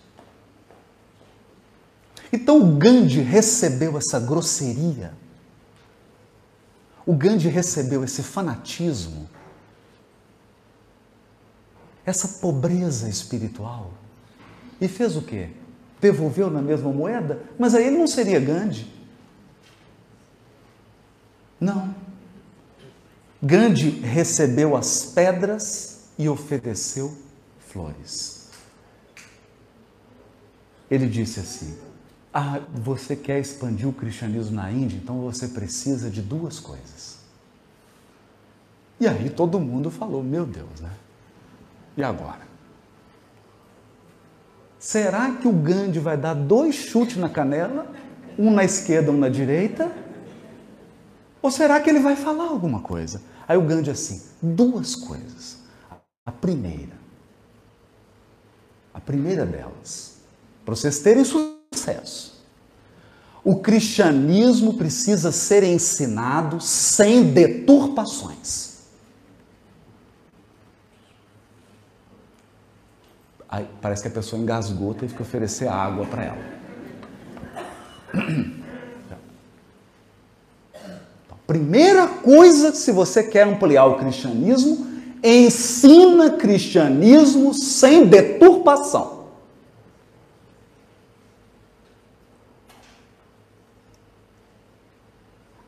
[2.33, 5.13] Então o Gandhi recebeu essa grosseria.
[7.05, 9.29] O Gandhi recebeu esse fanatismo,
[12.07, 13.93] essa pobreza espiritual
[14.81, 15.51] e fez o quê?
[16.01, 17.45] Devolveu na mesma moeda?
[17.59, 18.93] Mas aí ele não seria Gandhi.
[21.61, 21.95] Não.
[23.41, 27.17] Gandhi recebeu as pedras e ofereceu
[27.69, 28.49] flores.
[30.91, 31.77] Ele disse assim:
[32.33, 37.19] Ah, você quer expandir o cristianismo na Índia, então você precisa de duas coisas.
[38.99, 40.91] E aí todo mundo falou: Meu Deus, né?
[41.97, 42.53] E agora?
[44.79, 47.87] Será que o Gandhi vai dar dois chutes na canela,
[48.39, 49.93] um na esquerda, um na direita?
[51.43, 53.23] Ou será que ele vai falar alguma coisa?
[53.47, 55.59] Aí o Gandhi assim, duas coisas.
[56.25, 56.97] A primeira,
[58.95, 60.19] a primeira delas,
[60.65, 61.25] para vocês terem
[61.83, 62.33] sucesso,
[63.45, 68.71] o cristianismo precisa ser ensinado sem deturpações.
[73.49, 76.63] Aí, parece que a pessoa engasgou, teve que oferecer água para ela.
[78.15, 79.19] Então,
[81.47, 84.87] primeira coisa, se você quer ampliar o cristianismo,
[85.23, 89.22] ensina cristianismo sem deturpação.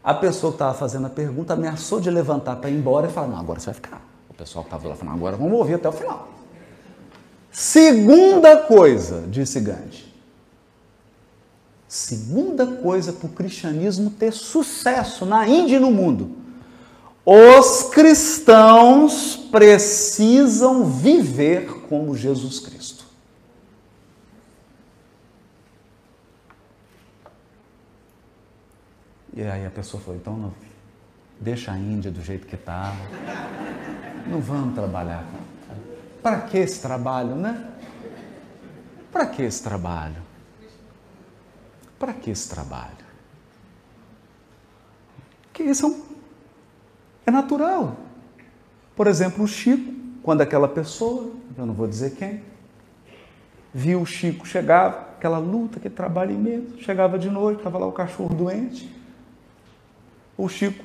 [0.04, 3.28] A pessoa que estava fazendo a pergunta ameaçou de levantar para ir embora e falar:
[3.28, 4.06] Não, agora você vai ficar.
[4.28, 6.28] O pessoal que estava lá falando: Agora vamos ouvir até o final.
[7.50, 10.12] Segunda coisa, disse Gandhi.
[11.88, 16.36] Segunda coisa para o cristianismo ter sucesso na Índia e no mundo.
[17.24, 23.03] Os cristãos precisam viver como Jesus Cristo.
[29.36, 30.52] E aí a pessoa falou: então não,
[31.40, 32.94] deixa a Índia do jeito que está,
[34.26, 35.26] não vamos trabalhar.
[36.22, 37.72] Para que esse trabalho, né?
[39.12, 40.22] Para que esse trabalho?
[41.98, 43.04] Para que esse trabalho?
[45.52, 46.02] Que isso é, um,
[47.26, 47.96] é natural.
[48.96, 52.42] Por exemplo, o Chico, quando aquela pessoa, eu não vou dizer quem,
[53.72, 57.92] viu o Chico chegar, aquela luta, aquele trabalho imenso, chegava de noite, estava lá o
[57.92, 58.90] cachorro doente,
[60.36, 60.84] o Chico,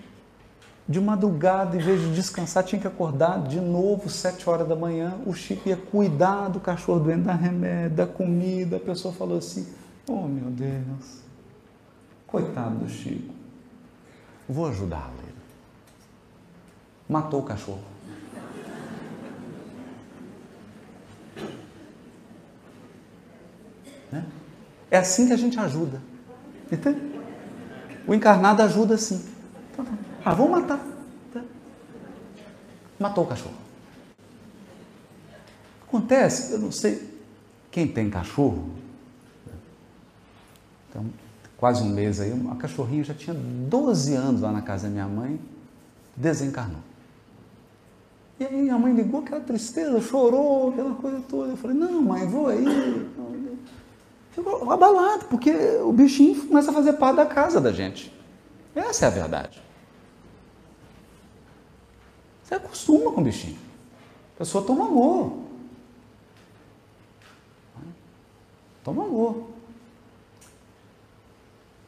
[0.87, 5.19] de madrugada, em vez de descansar, tinha que acordar de novo, sete horas da manhã.
[5.25, 8.77] O Chico ia cuidar do cachorro doente, dar remédio, da comida.
[8.77, 9.67] A pessoa falou assim:
[10.07, 11.21] Oh meu Deus,
[12.25, 13.33] coitado do Chico,
[14.47, 15.19] vou ajudá-lo.
[17.07, 17.81] Matou o cachorro.
[24.11, 24.25] Né?
[24.91, 25.99] É assim que a gente ajuda.
[26.71, 27.01] Entende?
[28.07, 29.28] O encarnado ajuda assim.
[30.23, 30.79] Ah, vou matar.
[31.33, 31.41] Tá?
[32.99, 33.55] Matou o cachorro.
[35.87, 37.19] Acontece, eu não sei
[37.71, 38.69] quem tem cachorro.
[40.89, 41.05] Então,
[41.57, 45.07] quase um mês aí, uma cachorrinha já tinha 12 anos lá na casa da minha
[45.07, 45.39] mãe,
[46.15, 46.81] desencarnou.
[48.39, 51.51] E aí a mãe ligou, aquela tristeza, chorou, aquela coisa toda.
[51.51, 53.09] Eu falei, não, mãe, vou aí.
[54.31, 55.51] Ficou abalado, porque
[55.83, 58.13] o bichinho começa a fazer parte da casa da gente.
[58.73, 59.68] Essa é a verdade.
[62.49, 63.59] Você acostuma com o bichinho.
[64.33, 65.37] A pessoa toma amor.
[68.83, 69.49] Toma amor.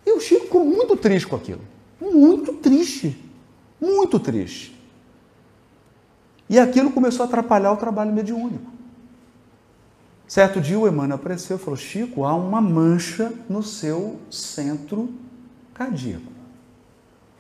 [0.06, 1.62] E o Chico ficou muito triste com aquilo.
[2.00, 3.20] Muito triste.
[3.82, 4.80] Muito triste.
[6.48, 8.72] E aquilo começou a atrapalhar o trabalho mediúnico.
[10.28, 15.12] Certo dia o Emmanuel apareceu e falou: Chico, há uma mancha no seu centro
[15.74, 16.32] cardíaco.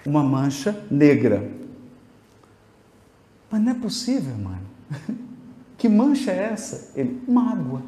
[0.07, 1.61] Uma mancha negra.
[3.52, 4.66] Mas não é possível, mano.
[5.78, 6.91] Que mancha é essa?
[6.95, 7.82] Ele, mágoa.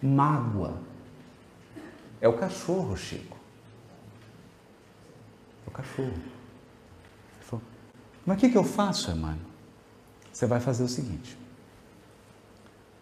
[0.00, 0.80] Mágoa.
[2.20, 3.36] É o cachorro, Chico.
[5.66, 6.14] É o cachorro.
[7.40, 7.64] Falou,
[8.24, 9.40] Mas o que, que eu faço, Emmanuel?
[10.32, 11.36] Você vai fazer o seguinte.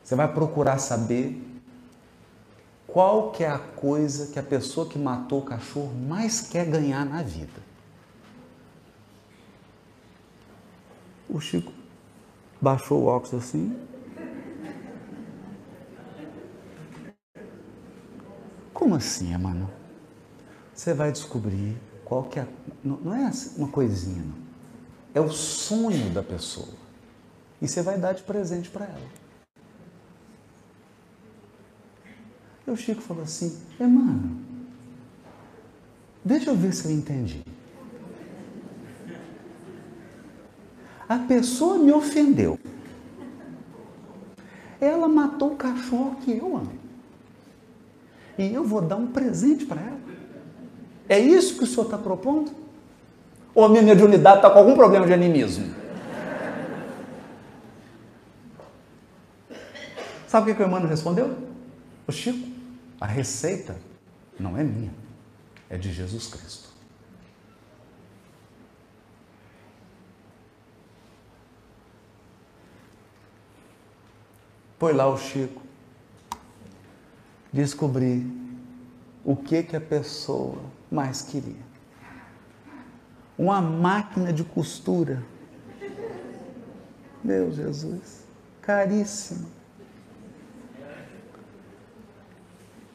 [0.03, 1.39] Você vai procurar saber
[2.87, 7.05] qual que é a coisa que a pessoa que matou o cachorro mais quer ganhar
[7.05, 7.70] na vida.
[11.33, 11.73] O Chico
[12.61, 13.79] baixou o óculos assim.
[18.75, 19.71] Como assim, mano?
[20.75, 22.49] Você vai descobrir qual que é.
[22.83, 24.35] Não é uma coisinha, não.
[25.15, 26.75] É o sonho da pessoa.
[27.63, 29.09] E você vai dar de presente para ela.
[32.67, 34.37] E o Chico falou assim: Emmanuel,
[36.25, 37.45] deixa eu ver se eu entendi.
[41.11, 42.57] A pessoa me ofendeu.
[44.81, 46.73] Ela matou o cachorro que eu amo.
[48.39, 49.99] E eu vou dar um presente para ela.
[51.09, 52.53] É isso que o senhor está propondo?
[53.53, 55.75] Ou a minha mediunidade está com algum problema de animismo?
[60.29, 61.37] Sabe o que, que o Emmanuel respondeu?
[62.07, 62.49] O Chico,
[63.01, 63.77] a receita
[64.39, 64.95] não é minha,
[65.69, 66.70] é de Jesus Cristo.
[74.81, 75.61] Foi lá o Chico
[77.53, 78.27] descobrir
[79.23, 80.57] o que que a pessoa
[80.91, 81.69] mais queria.
[83.39, 85.23] uma máquina de costura.
[87.23, 88.25] Meu Jesus,
[88.63, 89.49] caríssima.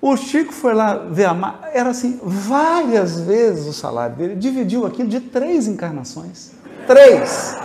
[0.02, 4.88] O Chico foi lá ver a máquina, era assim, várias vezes o salário dele, dividiu
[4.88, 6.52] aquilo de três encarnações.
[6.88, 7.65] Três.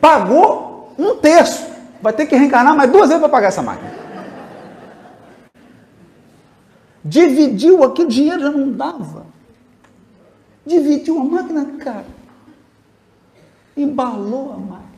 [0.00, 1.68] Pagou um terço.
[2.00, 3.90] Vai ter que reencarnar mais duas vezes para pagar essa máquina.
[7.04, 9.26] Dividiu aqui, o dinheiro já não dava.
[10.64, 12.06] Dividiu a máquina, cara.
[13.76, 14.90] Embalou a máquina.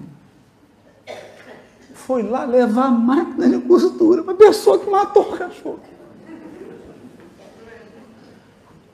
[1.94, 5.80] Foi lá levar a máquina de costura para a pessoa que matou o cachorro.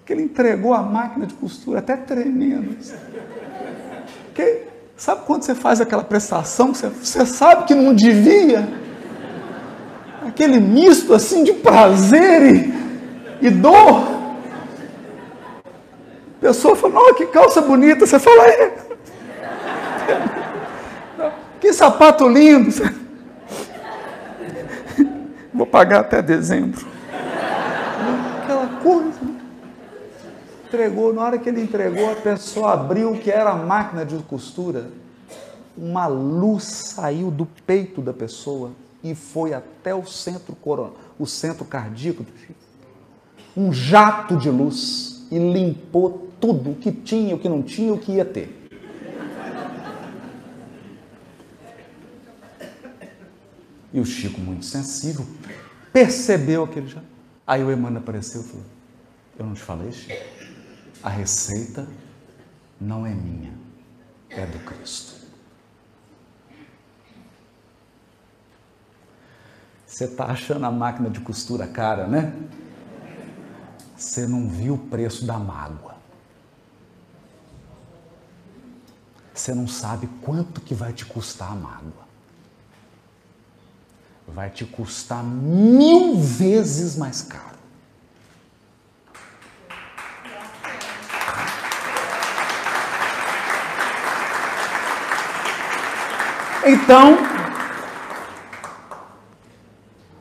[0.05, 2.77] Que ele entregou a máquina de costura até tremendo.
[4.35, 4.68] Que,
[4.99, 8.69] sabe quando você faz aquela prestação, você, você sabe que não devia?
[10.27, 14.19] Aquele misto assim de prazer e, e dor.
[15.65, 18.07] A pessoa fala, oh, que calça bonita.
[18.07, 18.73] Você fala, é.
[21.61, 22.71] Que sapato lindo.
[25.53, 26.87] Vou pagar até dezembro.
[28.43, 29.38] Aquela coisa.
[30.69, 34.17] Entregou, na hora que ele entregou, a pessoa abriu o que era a máquina de
[34.19, 34.91] costura.
[35.77, 38.71] Uma luz saiu do peito da pessoa
[39.03, 42.69] e foi até o centro coronal, o centro cardíaco do Chico
[43.59, 47.99] um jato de luz e limpou tudo o que tinha, o que não tinha, o
[47.99, 48.55] que ia ter.
[53.93, 55.27] E o Chico, muito sensível,
[55.93, 57.07] percebeu aquele jato.
[57.45, 58.67] Aí o Emmanuel apareceu e falou:
[59.37, 60.38] Eu não te falei, Chico?
[61.03, 61.87] A receita
[62.81, 63.53] não é minha,
[64.31, 65.17] é do Cristo.
[69.87, 72.33] Você está achando a máquina de costura cara, né?
[73.99, 75.97] você não viu o preço da mágoa.
[79.35, 82.09] Você não sabe quanto que vai te custar a mágoa.
[84.27, 87.58] Vai te custar mil vezes mais caro.
[96.69, 97.17] Então,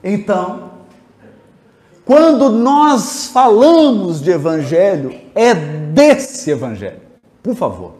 [0.01, 0.71] então,
[2.05, 7.01] quando nós falamos de evangelho, é desse evangelho.
[7.43, 7.95] Por favor.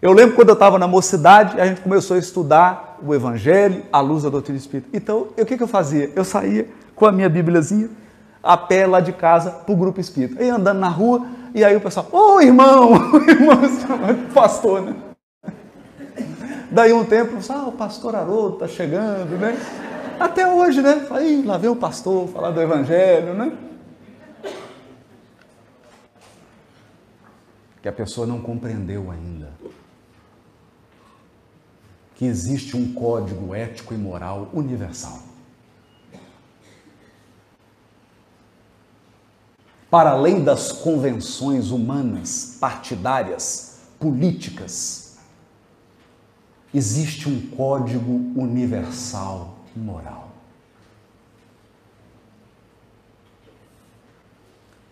[0.00, 4.00] Eu lembro quando eu estava na mocidade, a gente começou a estudar o evangelho à
[4.00, 4.88] luz da doutrina espírita.
[4.94, 6.10] Então, o que, que eu fazia?
[6.16, 7.90] Eu saía com a minha bíbliazinha,
[8.42, 10.42] a pé lá de casa, para o grupo espírita.
[10.42, 12.94] Ia andando na rua, e aí o pessoal, ô oh, irmão,
[13.28, 13.60] irmão,
[14.32, 15.11] pastor, né?
[16.72, 19.54] Daí um tempo, ah, o pastor Haroldo está chegando, né?
[20.18, 21.06] Até hoje, né?
[21.10, 23.54] Aí, lá vem o pastor falar do evangelho, né?
[27.82, 29.52] Que a pessoa não compreendeu ainda.
[32.14, 35.18] Que existe um código ético e moral universal.
[39.90, 45.11] Para além das convenções humanas, partidárias, políticas,
[46.72, 50.30] existe um código universal moral.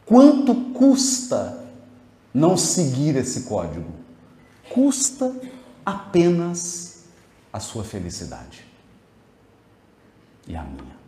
[0.04, 1.64] Quanto custa
[2.34, 3.92] não seguir esse código?
[4.68, 5.32] Custa
[5.86, 7.04] apenas
[7.52, 8.64] a sua felicidade
[10.46, 10.98] e a minha.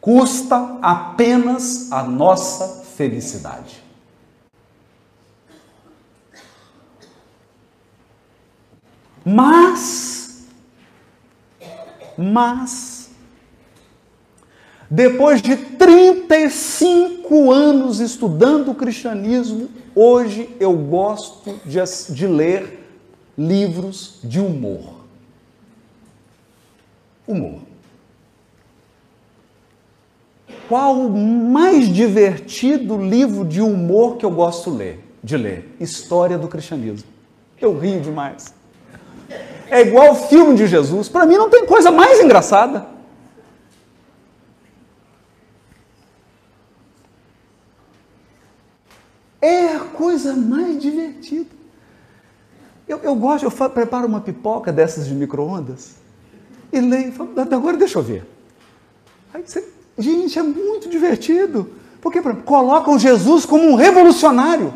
[0.00, 3.87] Custa apenas a nossa felicidade.
[9.30, 10.46] Mas,
[12.16, 13.10] mas,
[14.90, 21.78] depois de 35 anos estudando o cristianismo, hoje eu gosto de,
[22.14, 22.88] de ler
[23.36, 24.94] livros de humor.
[27.26, 27.60] Humor.
[30.70, 35.76] Qual o mais divertido livro de humor que eu gosto ler, de ler?
[35.78, 37.06] História do cristianismo.
[37.60, 38.56] Eu rio demais.
[39.70, 41.08] É igual o filme de Jesus.
[41.08, 42.86] Para mim não tem coisa mais engraçada.
[49.40, 51.50] É a coisa mais divertida.
[52.88, 55.96] Eu, eu gosto, eu preparo uma pipoca dessas de micro-ondas
[56.72, 58.26] e leio, falo, agora deixa eu ver.
[59.32, 59.66] Aí você,
[59.98, 61.70] gente, é muito divertido.
[62.00, 64.72] Porque, por exemplo, colocam Jesus como um revolucionário.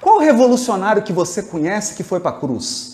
[0.00, 2.93] Qual revolucionário que você conhece que foi para a cruz?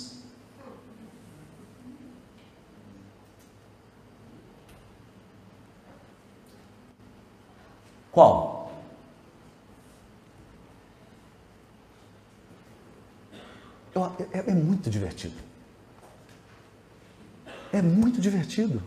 [8.20, 8.70] Qual?
[13.94, 15.36] É, é, é muito divertido.
[17.72, 18.82] É muito divertido.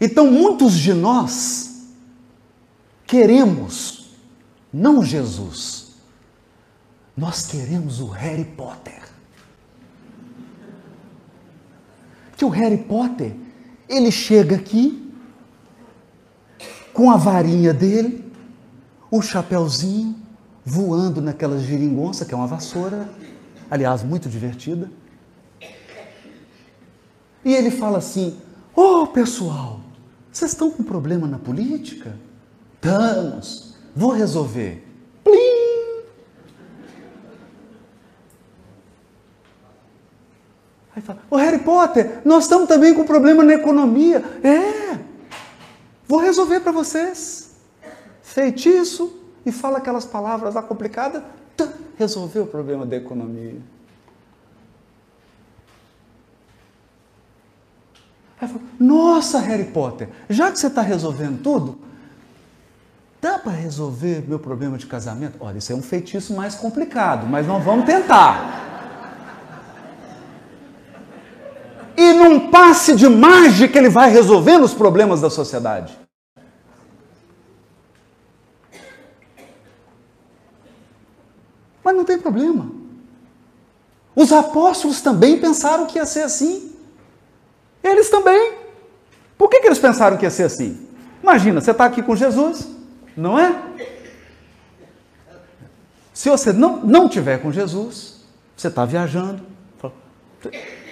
[0.00, 1.86] Então, muitos de nós
[3.06, 4.10] queremos,
[4.72, 5.94] não Jesus,
[7.16, 9.08] nós queremos o Harry Potter.
[12.36, 13.36] Que o Harry Potter,
[13.88, 15.09] ele chega aqui
[16.92, 18.24] com a varinha dele,
[19.10, 20.16] o chapéuzinho,
[20.64, 23.08] voando naquela geringonça, que é uma vassoura,
[23.70, 24.90] aliás, muito divertida.
[27.44, 28.36] E ele fala assim:
[28.74, 29.80] Ô oh, pessoal,
[30.30, 32.16] vocês estão com problema na política?
[32.74, 33.74] Estamos.
[33.94, 34.86] Vou resolver.
[35.24, 35.60] Plim!
[40.94, 44.22] Aí fala, ô Harry Potter, nós estamos também com problema na economia.
[44.42, 44.98] É,
[46.10, 47.52] vou resolver para vocês.
[48.20, 51.22] Feitiço e fala aquelas palavras lá complicadas,
[51.96, 53.60] resolveu o problema da economia.
[58.40, 61.78] Aí falou, nossa, Harry Potter, já que você está resolvendo tudo,
[63.20, 65.36] dá para resolver meu problema de casamento?
[65.38, 68.66] Olha, isso é um feitiço mais complicado, mas não vamos tentar.
[71.96, 75.99] E num passe de mágica ele vai resolvendo os problemas da sociedade.
[81.90, 82.70] Mas não tem problema.
[84.14, 86.72] Os apóstolos também pensaram que ia ser assim.
[87.82, 88.54] Eles também.
[89.36, 90.86] Por que, que eles pensaram que ia ser assim?
[91.20, 92.68] Imagina, você está aqui com Jesus,
[93.16, 93.60] não é?
[96.14, 98.24] Se você não, não tiver com Jesus,
[98.56, 99.42] você está viajando.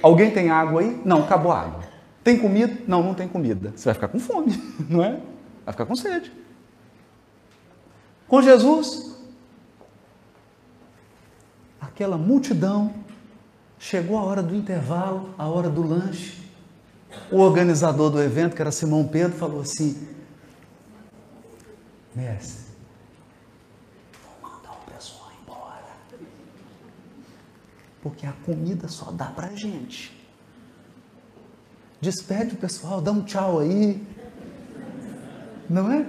[0.03, 1.01] Alguém tem água aí?
[1.05, 1.85] Não, acabou a água.
[2.25, 2.77] Tem comida?
[2.89, 3.73] Não, não tem comida.
[3.77, 5.21] Você vai ficar com fome, não é?
[5.65, 6.33] Vai ficar com sede.
[8.27, 9.18] Com Jesus,
[11.99, 12.95] aquela multidão,
[13.77, 16.49] chegou a hora do intervalo, a hora do lanche.
[17.29, 20.07] O organizador do evento, que era Simão Pedro, falou assim:
[22.15, 22.67] Mestre,
[24.23, 25.87] vou mandar o pessoal embora.
[28.01, 30.17] Porque a comida só dá pra gente.
[32.01, 34.01] Despede o pessoal, dá um tchau aí.
[35.69, 36.07] Não é?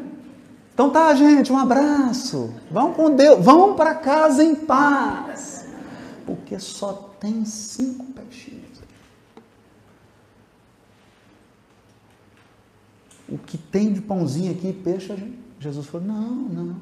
[0.72, 2.54] Então tá, gente, um abraço.
[2.70, 5.59] Vão com Deus, vão para casa em paz.
[6.30, 8.80] Porque só tem cinco peixinhos.
[13.32, 15.16] o que tem de pãozinho aqui, peixe,
[15.60, 16.80] Jesus falou: não, não, não.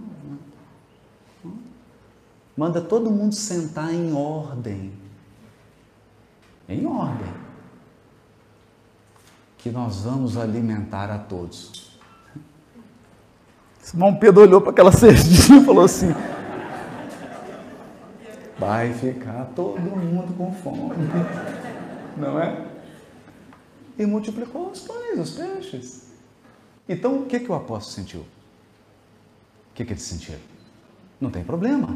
[2.56, 4.92] Manda todo mundo sentar em ordem.
[6.68, 7.32] Em ordem.
[9.58, 12.00] Que nós vamos alimentar a todos.
[13.80, 16.08] Simão Pedro olhou para aquela cestinha e falou assim:
[18.60, 20.96] Vai ficar todo mundo com fome.
[22.18, 22.66] Não é?
[23.98, 26.08] E multiplicou os pães, os peixes.
[26.90, 28.22] Então, o que, que o apóstolo sentiu?
[28.22, 28.26] O
[29.76, 30.36] que, que ele sentiu?
[31.20, 31.96] Não tem problema.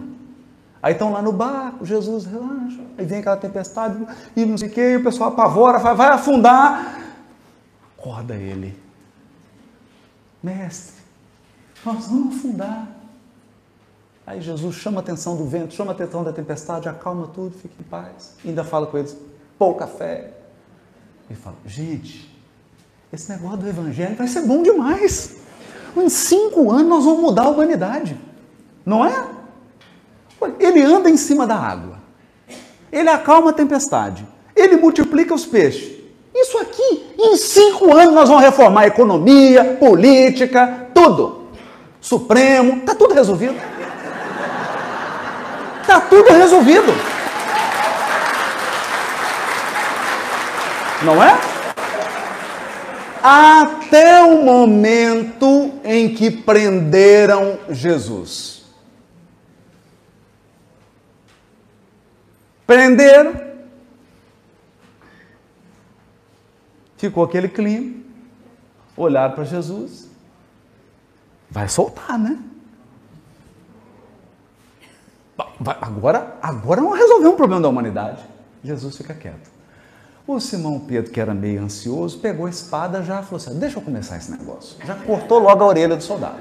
[0.84, 4.04] Aí estão lá no barco, Jesus relaxa, aí vem aquela tempestade
[4.36, 7.00] e não sei o que, o pessoal apavora, vai, vai afundar.
[7.98, 8.76] Acorda ele.
[10.42, 11.04] Mestre,
[11.86, 13.01] nós vamos afundar.
[14.26, 17.74] Aí Jesus chama a atenção do vento, chama a atenção da tempestade, acalma tudo, fica
[17.80, 18.36] em paz.
[18.44, 19.18] E ainda fala com eles,
[19.58, 20.32] pouca fé.
[21.30, 22.30] Ele fala, gente,
[23.12, 25.38] esse negócio do evangelho vai ser bom demais.
[25.96, 28.18] Em cinco anos nós vamos mudar a humanidade.
[28.86, 29.28] Não é?
[30.60, 32.00] Ele anda em cima da água.
[32.92, 34.28] Ele acalma a tempestade.
[34.56, 36.00] Ele multiplica os peixes.
[36.34, 41.48] Isso aqui, em cinco anos nós vamos reformar a economia, política, tudo.
[42.00, 43.71] Supremo, está tudo resolvido.
[45.92, 46.88] Está tudo resolvido.
[51.04, 51.52] Não é?
[53.22, 58.64] até o momento em que prenderam Jesus.
[62.66, 63.34] Prenderam,
[66.98, 68.02] ficou aquele clima,
[68.96, 70.10] olharam para Jesus,
[71.50, 72.40] vai soltar, né?
[75.82, 78.24] Agora, agora vamos resolver um problema da humanidade.
[78.64, 79.50] Jesus fica quieto.
[80.28, 83.82] O Simão Pedro, que era meio ansioso, pegou a espada já falou assim: Deixa eu
[83.82, 84.78] começar esse negócio.
[84.86, 86.40] Já cortou logo a orelha do soldado.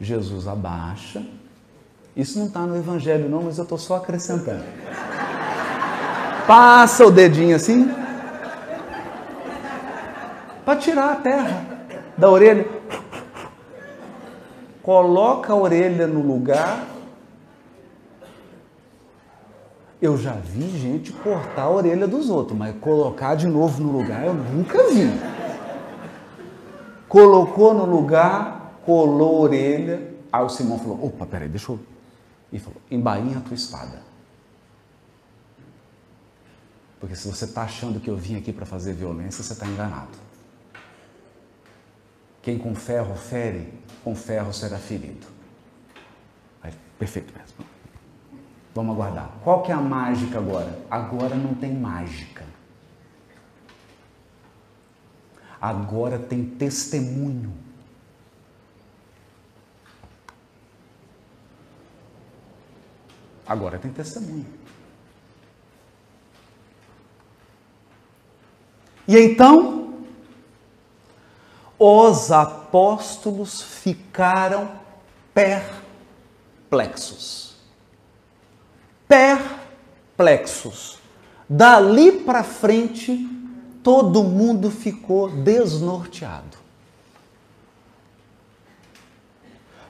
[0.00, 1.22] Jesus abaixa.
[2.16, 4.64] Isso não está no Evangelho, não, mas eu estou só acrescentando.
[6.46, 7.88] Passa o dedinho assim.
[10.64, 11.64] para tirar a terra
[12.16, 12.66] da orelha.
[14.90, 16.84] Coloca a orelha no lugar.
[20.02, 24.26] Eu já vi gente cortar a orelha dos outros, mas colocar de novo no lugar
[24.26, 25.06] eu nunca vi.
[27.08, 30.12] Colocou no lugar, colou a orelha.
[30.32, 31.78] Aí o Simão falou: opa, peraí, deixa eu.
[32.52, 34.02] E falou: embainha a tua espada.
[36.98, 40.18] Porque se você está achando que eu vim aqui para fazer violência, você está enganado.
[42.42, 43.72] Quem com ferro fere,
[44.02, 45.26] com ferro será ferido.
[46.62, 47.64] Aí, perfeito mesmo.
[48.74, 49.30] Vamos aguardar.
[49.42, 50.78] Qual que é a mágica agora?
[50.90, 52.44] Agora não tem mágica.
[55.60, 57.52] Agora tem testemunho.
[63.46, 64.46] Agora tem testemunho.
[69.08, 69.79] E então,
[71.82, 74.70] os apóstolos ficaram
[76.68, 77.56] perplexos.
[79.08, 80.98] Perplexos.
[81.48, 83.26] Dali para frente,
[83.82, 86.58] todo mundo ficou desnorteado.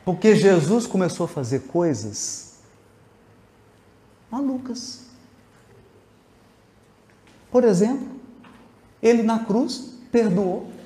[0.05, 2.61] Porque Jesus começou a fazer coisas
[4.31, 5.07] malucas.
[7.51, 8.07] Por exemplo,
[9.03, 10.79] ele na cruz perdoou.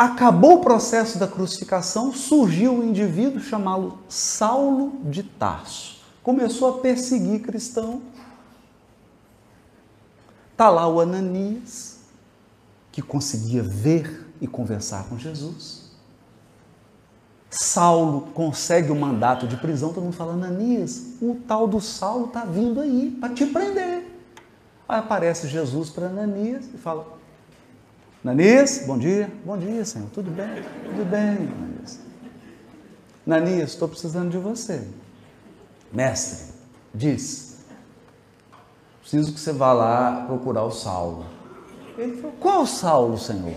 [0.00, 6.00] Acabou o processo da crucificação, surgiu um indivíduo chamado Saulo de Tarso.
[6.22, 8.00] Começou a perseguir cristão.
[10.52, 11.98] Está lá o Ananias,
[12.90, 15.90] que conseguia ver e conversar com Jesus.
[17.50, 22.46] Saulo consegue o mandato de prisão, todo mundo fala, Ananias, o tal do Saulo está
[22.46, 24.06] vindo aí para te prender.
[24.88, 27.19] Aí aparece Jesus para Ananias e fala,
[28.22, 30.62] Ananias, bom dia, bom dia, Senhor, tudo bem?
[30.84, 32.00] Tudo bem, Ananias.
[33.26, 34.86] Ananias, estou precisando de você.
[35.90, 36.52] Mestre,
[36.92, 37.64] diz,
[39.00, 41.24] preciso que você vá lá procurar o Saulo.
[41.96, 43.56] Ele falou, qual Saulo, Senhor?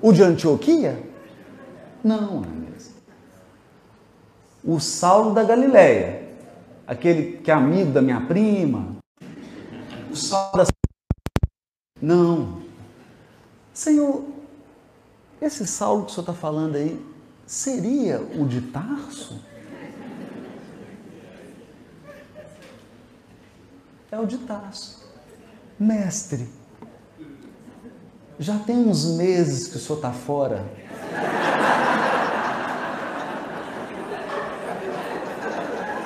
[0.00, 1.02] O de Antioquia?
[2.04, 2.94] Não, Ananias.
[4.62, 6.28] O Saulo da Galileia,
[6.86, 8.98] aquele que é amigo da minha prima,
[10.12, 10.64] o Saulo da.
[12.00, 12.63] Não.
[13.74, 14.24] Senhor,
[15.42, 17.04] esse Saulo que o senhor está falando aí,
[17.46, 19.38] seria o de Tarso?
[24.10, 25.04] É o de Tarso.
[25.78, 26.48] Mestre,
[28.38, 30.64] já tem uns meses que o senhor está fora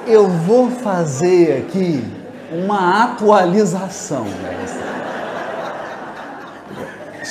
[0.08, 2.02] eu vou fazer aqui
[2.50, 4.24] uma atualização.
[4.24, 4.97] O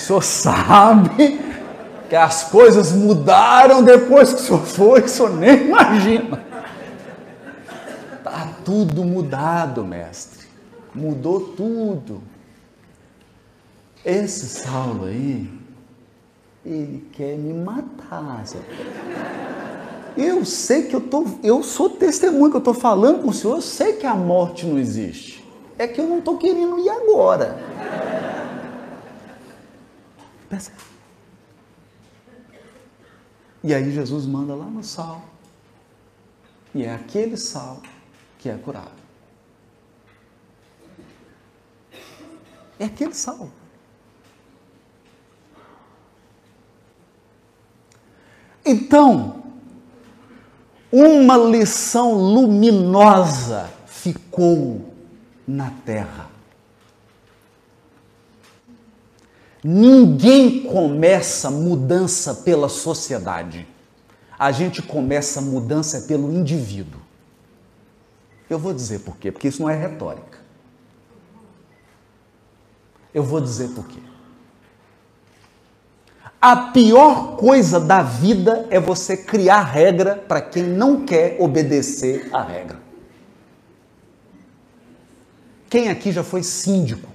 [0.07, 1.39] senhor sabe
[2.09, 6.41] que as coisas mudaram depois que o senhor foi, o senhor nem imagina.
[8.17, 10.47] Está tudo mudado, mestre.
[10.95, 12.21] Mudou tudo.
[14.05, 15.49] Esse Saulo aí,
[16.65, 18.41] ele quer me matar.
[18.45, 18.63] Sabe?
[20.15, 23.57] Eu sei que eu, tô, eu sou testemunho que eu estou falando com o Senhor,
[23.57, 25.45] eu sei que a morte não existe.
[25.77, 27.66] É que eu não estou querendo ir agora.
[30.49, 30.77] Percebe?
[33.63, 35.25] E aí Jesus manda lá no sal.
[36.73, 37.81] E é aquele sal
[38.37, 38.91] que é curado.
[42.79, 43.49] É aquele sal.
[48.63, 49.43] Então,
[50.91, 54.93] uma lição luminosa ficou
[55.47, 56.36] na terra.
[59.70, 63.68] Ninguém começa mudança pela sociedade.
[64.39, 67.01] A gente começa mudança pelo indivíduo.
[68.49, 70.38] Eu vou dizer por quê, porque isso não é retórica.
[73.13, 73.99] Eu vou dizer por quê.
[76.39, 82.41] A pior coisa da vida é você criar regra para quem não quer obedecer a
[82.41, 82.80] regra.
[85.70, 87.09] Quem aqui já foi síndico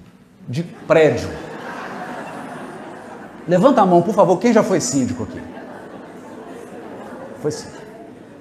[0.47, 1.52] de prédio?
[3.47, 5.41] Levanta a mão, por favor, quem já foi síndico aqui?
[7.41, 7.83] Foi síndico.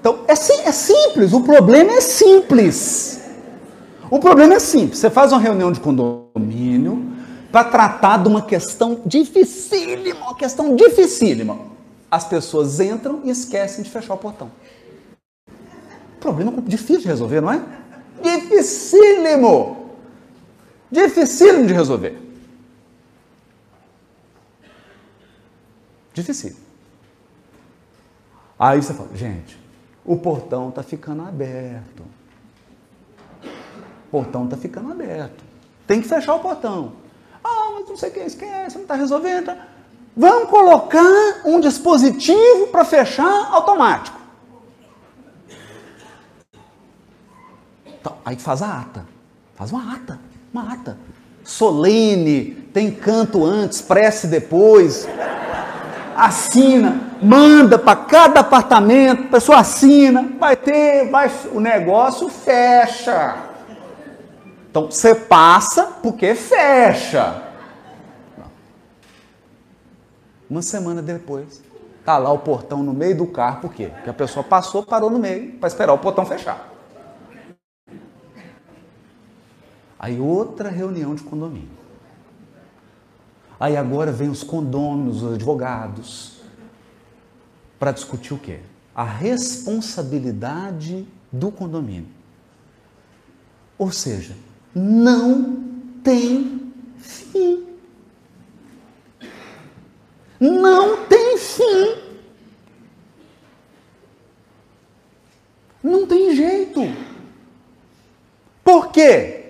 [0.01, 3.21] Então, é, é simples, o problema é simples.
[4.11, 4.99] O problema é simples.
[4.99, 7.13] Você faz uma reunião de condomínio,
[7.53, 11.59] para tratar de uma questão dificílima, uma questão dificílima.
[12.11, 14.51] As pessoas entram e esquecem de fechar o portão.
[16.19, 17.63] Problema difícil de resolver, não é?
[18.23, 19.93] Dificílimo.
[20.91, 22.19] Dificílimo de resolver.
[26.13, 26.57] Difícil.
[28.59, 29.59] Aí você fala, gente,
[30.05, 32.05] o portão está ficando aberto.
[33.45, 35.43] O portão está ficando aberto.
[35.87, 36.93] Tem que fechar o portão.
[37.43, 38.29] Ah, mas não sei quem é,
[38.69, 39.53] você não está resolvendo.
[40.17, 44.21] Vamos colocar um dispositivo para fechar automático.
[47.87, 49.07] Então, aí faz a ata.
[49.55, 50.21] Faz uma ata.
[50.53, 50.99] Uma ata.
[51.43, 55.09] Solene, tem canto antes, prece depois
[56.17, 63.37] assina, manda para cada apartamento, a pessoa assina, vai ter, vai, o negócio fecha.
[64.71, 67.43] Então você passa porque fecha.
[70.49, 71.63] Uma semana depois,
[72.05, 73.91] tá lá o portão no meio do carro, por quê?
[73.95, 76.69] Porque a pessoa passou, parou no meio para esperar o portão fechar.
[79.99, 81.82] Aí outra reunião de condomínio.
[83.63, 86.33] Aí agora vem os condôminos, os advogados,
[87.79, 88.59] para discutir o quê?
[88.93, 92.09] A responsabilidade do condomínio.
[93.79, 94.35] Ou seja,
[94.75, 95.63] não
[96.03, 97.69] tem fim.
[100.41, 101.95] Não tem fim.
[105.85, 106.81] Não tem jeito.
[108.65, 109.42] Por quê?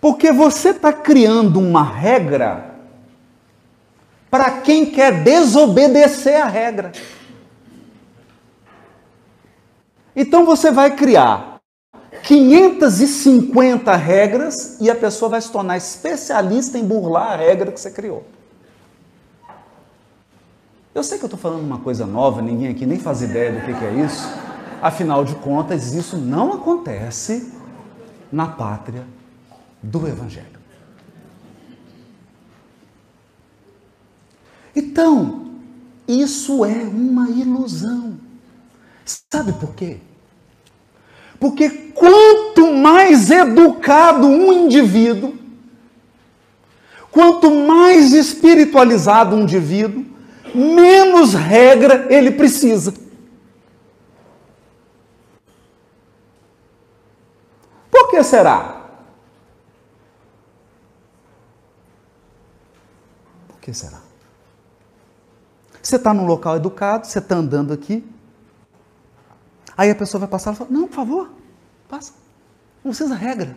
[0.00, 2.76] Porque você está criando uma regra
[4.30, 6.92] para quem quer desobedecer a regra.
[10.14, 11.56] Então você vai criar
[12.22, 17.90] 550 regras e a pessoa vai se tornar especialista em burlar a regra que você
[17.90, 18.24] criou.
[20.94, 23.60] Eu sei que eu estou falando uma coisa nova, ninguém aqui nem faz ideia do
[23.60, 24.26] que, que é isso.
[24.80, 27.52] Afinal de contas, isso não acontece
[28.32, 29.04] na pátria
[29.82, 30.56] do Evangelho.
[34.74, 35.52] Então,
[36.06, 38.18] isso é uma ilusão.
[39.04, 39.98] Sabe por quê?
[41.40, 45.34] Porque quanto mais educado um indivíduo,
[47.10, 50.04] quanto mais espiritualizado um indivíduo,
[50.54, 52.92] menos regra ele precisa.
[57.90, 58.75] Por que será?
[63.66, 64.00] Que será?
[65.82, 68.08] Você está num local educado, você está andando aqui,
[69.76, 71.30] aí a pessoa vai passar e fala: Não, por favor,
[71.88, 72.12] passa.
[72.84, 73.56] Não precisa regra.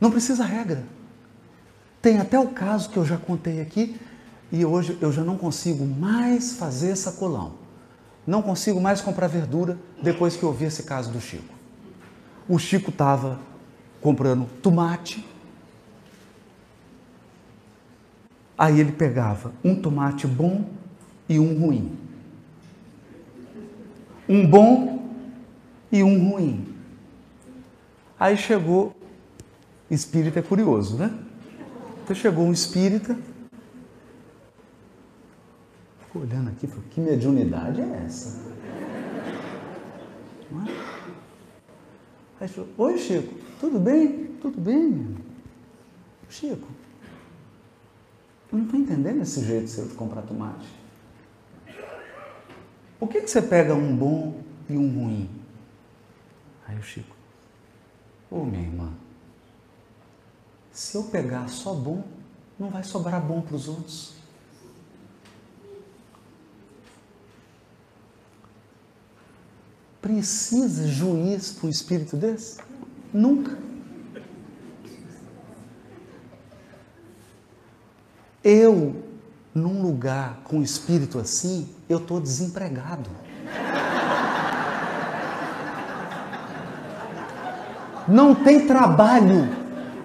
[0.00, 0.82] Não precisa regra.
[2.00, 4.00] Tem até o caso que eu já contei aqui
[4.50, 7.54] e hoje eu já não consigo mais fazer sacolão.
[8.26, 11.54] Não consigo mais comprar verdura depois que eu ouvi esse caso do Chico.
[12.48, 13.38] O Chico estava
[14.00, 15.24] comprando tomate,
[18.58, 20.64] Aí ele pegava um tomate bom
[21.28, 21.96] e um ruim.
[24.28, 25.10] Um bom
[25.92, 26.74] e um ruim.
[28.18, 28.96] Aí chegou,
[29.90, 31.12] espírita é curioso, né?
[32.02, 33.16] Então chegou um espírita,
[36.00, 38.40] ficou olhando aqui, falou, que mediunidade é essa?
[40.66, 40.72] É?
[42.40, 44.26] Aí falou, oi Chico, tudo bem?
[44.40, 45.16] Tudo bem?
[46.30, 46.68] Chico,
[48.52, 50.66] eu não estou entendendo esse jeito seu de comprar tomate.
[52.98, 55.30] Por que, que você pega um bom e um ruim?
[56.66, 57.14] Aí o Chico,
[58.30, 58.92] ô oh, minha irmã,
[60.72, 62.04] se eu pegar só bom,
[62.58, 64.14] não vai sobrar bom para os outros.
[70.00, 72.60] Precisa juiz para um espírito desse?
[73.12, 73.58] Nunca.
[78.48, 78.94] Eu,
[79.52, 83.10] num lugar com espírito assim, eu estou desempregado.
[88.06, 89.48] Não tem trabalho.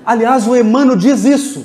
[0.04, 1.64] Aliás, o Emmanuel diz isso.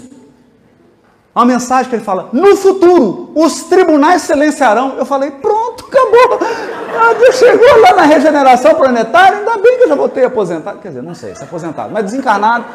[1.35, 4.99] Uma mensagem que ele fala: no futuro, os tribunais silenciarão.
[4.99, 6.41] Eu falei: pronto, acabou.
[6.43, 10.79] Ah, chegou lá na regeneração planetária, ainda bem que eu já voltei aposentado.
[10.81, 12.67] Quer dizer, não sei se aposentado, mas desencarnado.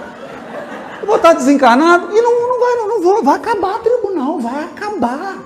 [1.01, 5.43] Eu vou estar desencarnado e não, Cara, não vou, vai acabar tribunal, vai acabar.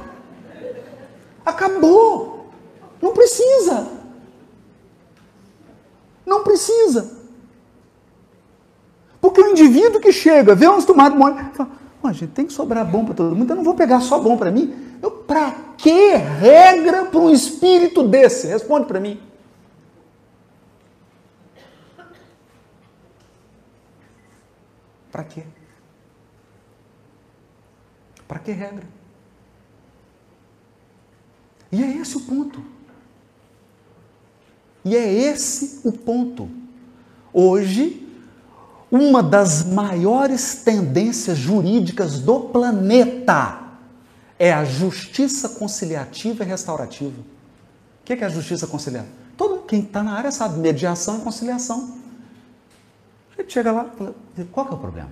[1.43, 2.51] Acabou.
[3.01, 3.87] Não precisa.
[6.23, 7.17] Não precisa.
[9.19, 11.35] Porque o indivíduo que chega, vê umas tomadas, mole.
[11.55, 14.37] fala, gente, tem que sobrar bom para todo mundo, eu não vou pegar só bom
[14.37, 14.97] para mim.
[15.01, 18.45] Eu, para que regra para um espírito desse?
[18.45, 19.19] Responde para mim.
[25.11, 25.43] Para quê?
[28.27, 28.83] Para que regra?
[31.71, 32.63] E é esse o ponto.
[34.83, 36.49] E é esse o ponto.
[37.33, 38.07] Hoje,
[38.89, 43.61] uma das maiores tendências jurídicas do planeta
[44.37, 47.19] é a justiça conciliativa e restaurativa.
[47.19, 49.11] O que é a justiça conciliativa?
[49.35, 51.97] Todo quem está na área sabe, mediação e conciliação.
[53.37, 54.15] A gente chega lá e fala,
[54.51, 55.09] qual que é o problema?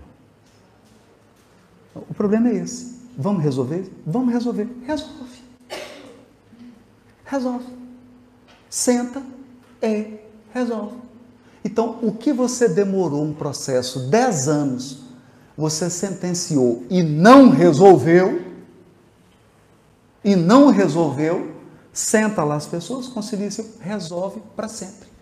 [1.95, 2.92] O problema é esse.
[3.18, 3.91] Vamos resolver?
[4.05, 4.68] Vamos resolver.
[4.86, 5.43] Resolve.
[7.26, 7.66] Resolve.
[8.70, 9.22] Senta
[9.82, 10.20] e
[10.53, 10.97] resolve.
[11.64, 15.03] Então, o que você demorou um processo 10 anos,
[15.55, 18.41] você sentenciou e não resolveu,
[20.24, 21.53] e não resolveu,
[21.91, 23.49] senta lá as pessoas, concilia
[23.80, 25.14] resolve para sempre.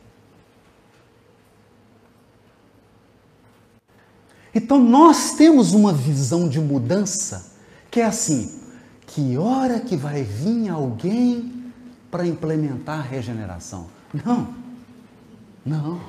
[4.53, 7.51] Então nós temos uma visão de mudança
[7.91, 8.61] que é assim:
[9.05, 11.73] que hora que vai vir alguém
[12.09, 13.87] para implementar a regeneração?
[14.13, 14.55] Não,
[15.65, 16.01] não,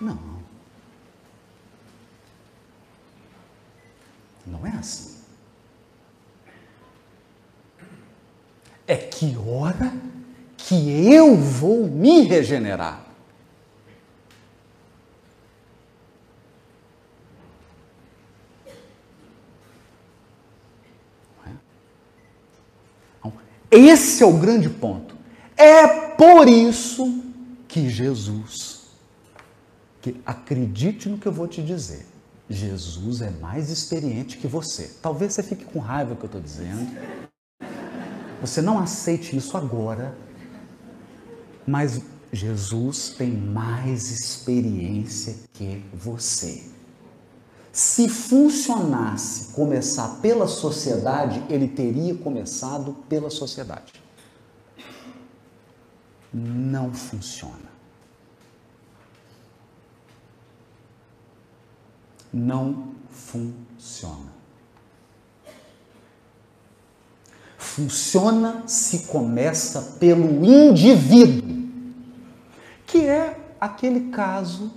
[0.00, 0.40] não.
[4.46, 5.18] Não é assim.
[8.86, 9.92] É que hora
[10.56, 13.09] que eu vou me regenerar.
[23.70, 25.14] Esse é o grande ponto.
[25.56, 27.22] É por isso
[27.68, 28.80] que Jesus,
[30.00, 32.06] que acredite no que eu vou te dizer,
[32.48, 34.90] Jesus é mais experiente que você.
[35.00, 36.90] Talvez você fique com raiva do que eu estou dizendo.
[38.40, 40.16] Você não aceite isso agora,
[41.64, 42.00] mas
[42.32, 46.64] Jesus tem mais experiência que você.
[47.72, 53.92] Se funcionasse começar pela sociedade, ele teria começado pela sociedade.
[56.32, 57.70] Não funciona.
[62.32, 64.40] Não funciona.
[67.56, 71.68] Funciona se começa pelo indivíduo,
[72.86, 74.72] que é aquele caso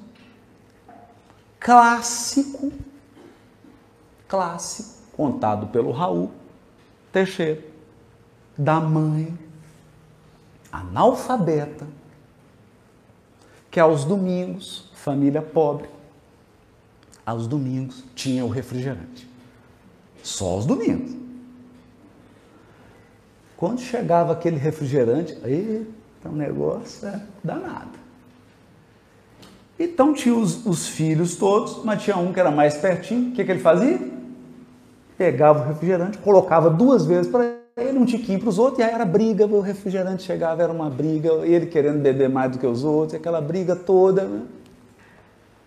[1.60, 2.72] clássico,
[4.34, 6.32] clássico, contado pelo Raul
[7.12, 7.62] Teixeira,
[8.58, 9.38] da mãe
[10.72, 11.86] analfabeta,
[13.70, 15.88] que aos domingos, família pobre,
[17.24, 19.30] aos domingos tinha o refrigerante.
[20.24, 21.16] Só aos domingos.
[23.56, 25.88] Quando chegava aquele refrigerante, aí
[26.24, 28.00] tá um negócio é, danado.
[29.78, 33.30] Então tinha os, os, filhos todos, mas tinha um que era mais pertinho.
[33.30, 34.13] O que, que ele fazia?
[35.18, 38.94] Pegava o refrigerante, colocava duas vezes para ele, um tiquinho para os outros, e aí
[38.94, 39.46] era briga.
[39.46, 43.42] O refrigerante chegava, era uma briga, ele querendo beber mais do que os outros, aquela
[43.42, 44.24] briga toda.
[44.24, 44.46] Né?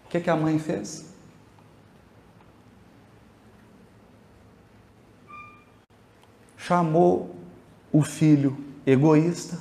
[0.04, 1.06] O que, que a mãe fez?
[6.56, 7.34] Chamou
[7.92, 9.58] o filho egoísta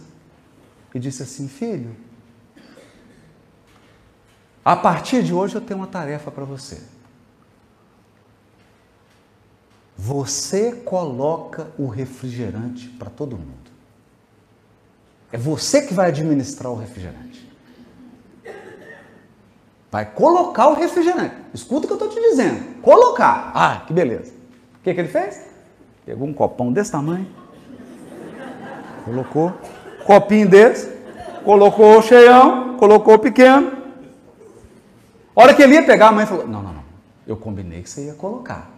[0.94, 1.96] e disse assim: Filho,
[4.64, 6.95] a partir de hoje eu tenho uma tarefa para você.
[9.98, 13.66] Você coloca o refrigerante para todo mundo.
[15.32, 17.46] É você que vai administrar o refrigerante.
[19.92, 21.36] Vai colocar o refrigerante.
[21.54, 22.82] Escuta o que eu estou te dizendo.
[22.82, 23.52] Colocar.
[23.56, 24.34] Ah, que beleza.
[24.80, 25.42] O que, que ele fez?
[26.06, 27.28] Pegou um copão desse tamanho.
[29.06, 29.54] Colocou.
[30.06, 30.94] Copinho desse.
[31.46, 32.76] Colocou o cheião.
[32.78, 33.72] Colocou o pequeno.
[35.34, 36.84] A hora que ele ia pegar, a mãe falou: Não, não, não.
[37.26, 38.75] Eu combinei que você ia colocar.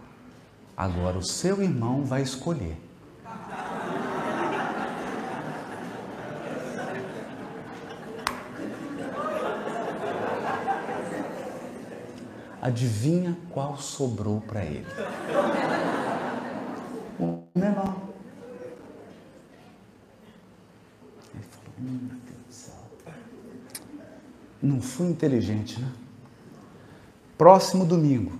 [0.78, 2.80] Agora o seu irmão vai escolher.
[12.62, 14.86] Adivinha qual sobrou para ele?
[17.18, 17.96] O menor.
[21.34, 22.74] Ele falou: hum, Meu Deus do céu.
[24.62, 25.90] Não fui inteligente, né?
[27.36, 28.38] Próximo domingo.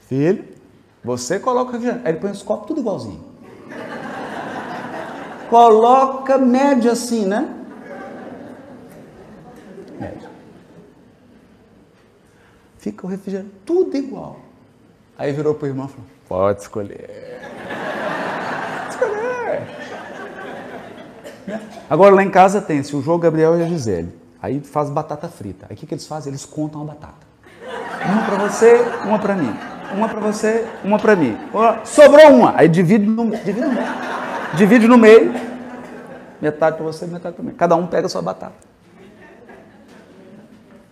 [0.00, 0.57] Filho,
[1.08, 2.06] você coloca refrigerante.
[2.06, 3.24] Aí ele põe os copos tudo igualzinho.
[5.48, 7.48] Coloca média assim, né?
[9.98, 10.28] Média.
[12.76, 14.38] Fica o refrigerante tudo igual.
[15.16, 17.40] Aí virou para o irmão e falou: Pode escolher.
[18.90, 19.66] escolher.
[21.88, 24.14] Agora lá em casa tem, se o João Gabriel e a Gisele.
[24.42, 25.66] Aí faz batata frita.
[25.70, 26.30] Aí o que, que eles fazem?
[26.30, 27.26] Eles contam a batata.
[28.04, 28.74] Uma para você,
[29.06, 29.77] uma para mim.
[29.94, 31.36] Uma para você, uma para mim.
[31.84, 32.56] Sobrou uma.
[32.56, 33.86] Aí divide no, divide no meio.
[34.56, 35.32] Divide no meio.
[36.40, 37.52] Metade para você, metade para mim.
[37.52, 38.54] Cada um pega a sua batata.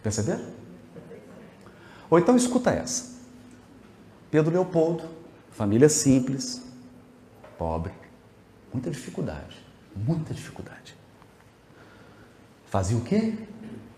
[0.02, 0.44] Perceberam?
[2.08, 3.16] Ou então escuta essa.
[4.30, 5.04] Pedro Leopoldo,
[5.50, 6.62] família simples,
[7.58, 7.92] pobre,
[8.72, 10.96] muita dificuldade, muita dificuldade.
[12.66, 13.34] Fazia o quê?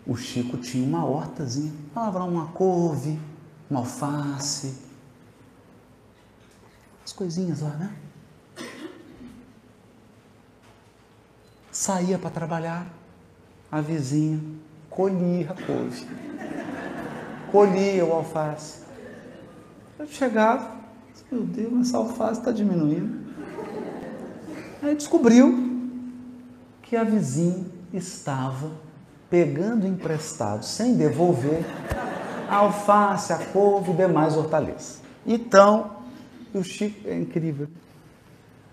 [0.06, 3.18] O Chico tinha uma hortazinha, falava uma couve,
[3.70, 4.87] uma alface,
[7.18, 7.90] coisinhas lá, né?
[11.72, 12.86] Saía para trabalhar,
[13.72, 14.40] a vizinha
[14.88, 16.06] colhia a couve,
[17.50, 18.82] colhia o alface.
[19.98, 20.76] Eu chegava,
[21.30, 23.18] meu Deus, essa alface está diminuindo.
[24.80, 25.90] Aí descobriu
[26.82, 28.70] que a vizinha estava
[29.28, 31.64] pegando emprestado, sem devolver,
[32.48, 35.02] a alface, a couve e demais hortaliças.
[35.26, 35.97] Então,
[36.54, 37.68] o Chico, é incrível.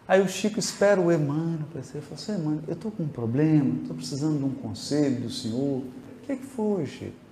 [0.07, 2.01] Aí o Chico espera o Emmanuel para ele.
[2.01, 5.79] Fala assim, Emmanuel, eu estou com um problema, estou precisando de um conselho do senhor.
[5.79, 5.91] O
[6.25, 7.25] que, é que foi, Chico?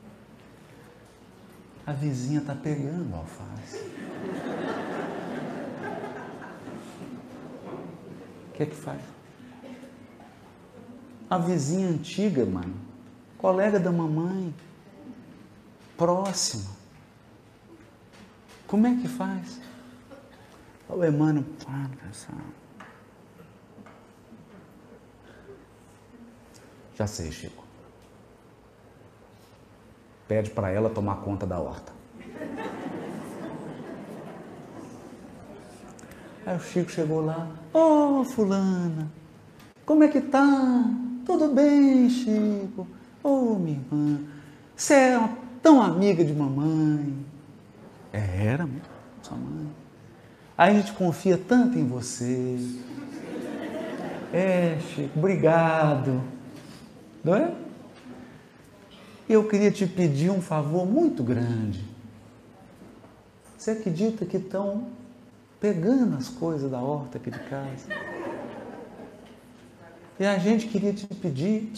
[1.85, 3.77] A vizinha está pegando a alface.
[8.47, 9.01] O que é que faz?
[11.29, 12.75] A vizinha antiga, mano,
[13.37, 14.53] colega da mamãe,
[15.97, 16.71] próxima.
[18.67, 19.59] Como é que faz?
[20.89, 22.37] O Emmanuel, para pensar.
[26.95, 27.63] Já sei, Chico.
[30.27, 31.91] Pede para ela tomar conta da horta.
[36.45, 39.09] Aí o Chico chegou lá, ô oh, fulana,
[39.85, 40.83] como é que tá?
[41.25, 42.85] Tudo bem, Chico?
[43.23, 44.19] Ô oh, minha irmã,
[44.75, 45.29] você é
[45.61, 47.25] tão amiga de mamãe.
[48.11, 48.67] É, era,
[49.21, 49.82] sua mãe.
[50.57, 52.57] A gente confia tanto em você.
[54.31, 56.21] É, Chico, obrigado.
[57.23, 57.53] Não é?
[59.27, 61.83] Eu queria te pedir um favor muito grande.
[63.57, 64.87] Você acredita que estão
[65.59, 67.87] pegando as coisas da horta aqui de casa?
[70.19, 71.71] E a gente queria te pedir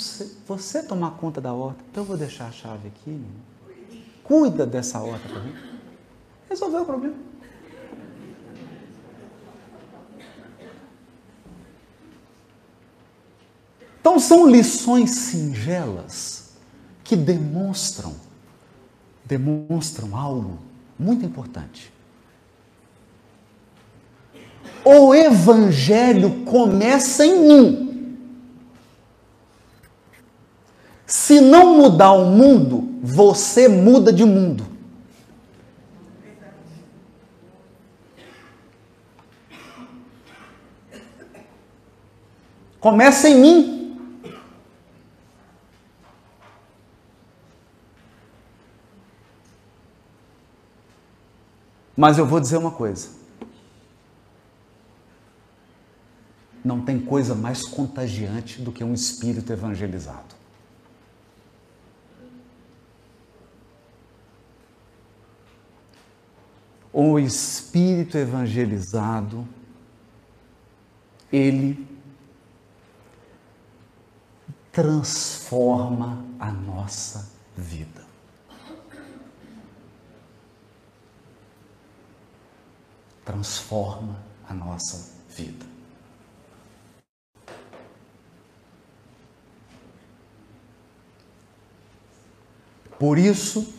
[0.46, 1.82] você tomar conta da horta.
[1.90, 3.22] Então eu vou deixar a chave aqui.
[4.24, 5.54] Cuida dessa horta para mim.
[6.50, 7.16] Resolveu o problema.
[14.06, 16.52] Então são lições singelas
[17.04, 18.14] que demonstram
[19.26, 20.60] demonstram algo
[21.00, 21.92] muito importante.
[24.84, 28.18] O evangelho começa em mim.
[31.08, 34.68] Se não mudar o mundo, você muda de mundo.
[42.80, 43.75] Começa em mim.
[51.96, 53.10] Mas eu vou dizer uma coisa.
[56.64, 60.36] Não tem coisa mais contagiante do que um espírito evangelizado.
[66.92, 69.48] O espírito evangelizado,
[71.32, 71.86] ele
[74.72, 78.05] transforma a nossa vida.
[83.26, 84.16] Transforma
[84.48, 85.66] a nossa vida.
[92.98, 93.74] Por isso,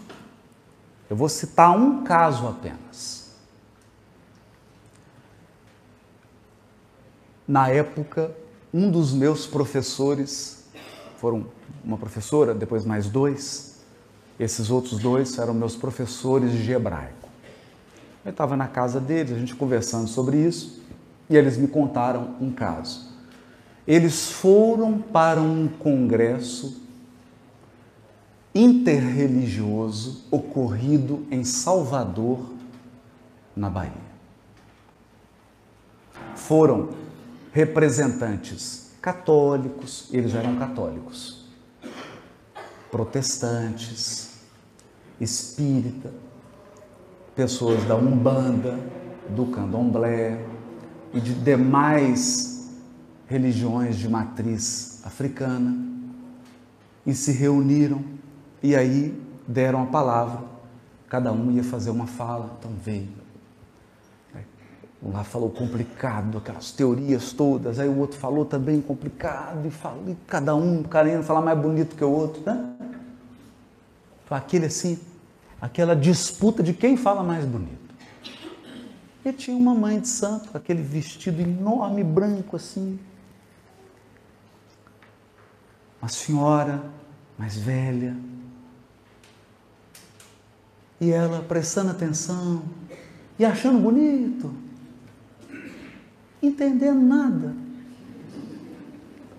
[1.08, 3.30] eu vou citar um caso apenas.
[7.48, 8.36] Na época,
[8.74, 10.64] um dos meus professores,
[11.16, 11.46] foram
[11.82, 13.76] uma professora, depois mais dois,
[14.38, 17.25] esses outros dois eram meus professores de hebraico.
[18.26, 20.82] Eu estava na casa deles, a gente conversando sobre isso,
[21.30, 23.08] e eles me contaram um caso.
[23.86, 26.82] Eles foram para um congresso
[28.52, 32.50] interreligioso ocorrido em Salvador,
[33.54, 33.92] na Bahia.
[36.34, 36.90] Foram
[37.52, 41.46] representantes católicos, eles eram católicos,
[42.90, 44.40] protestantes,
[45.20, 46.25] espírita,
[47.36, 48.76] pessoas da Umbanda,
[49.28, 50.44] do Candomblé
[51.14, 52.74] e de demais
[53.28, 55.76] religiões de matriz africana
[57.06, 58.02] e se reuniram
[58.60, 59.14] e aí
[59.46, 60.56] deram a palavra
[61.08, 63.08] Cada um ia fazer uma fala, então veio.
[65.02, 70.02] Um lá falou complicado, aquelas teorias todas, aí o outro falou também complicado, e, falou,
[70.08, 72.74] e cada um querendo falar mais bonito que o outro, né?
[74.24, 74.98] Então, aquele assim,
[75.60, 77.94] aquela disputa de quem fala mais bonito.
[79.24, 82.98] E tinha uma mãe de santo, com aquele vestido enorme, branco assim.
[86.00, 86.82] Uma senhora
[87.36, 88.16] mais velha,
[91.00, 92.62] e ela prestando atenção
[93.38, 94.54] e achando bonito,
[96.42, 97.54] entendendo nada.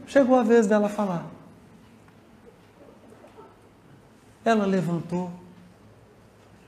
[0.05, 1.25] Chegou a vez dela falar.
[4.45, 5.31] Ela levantou.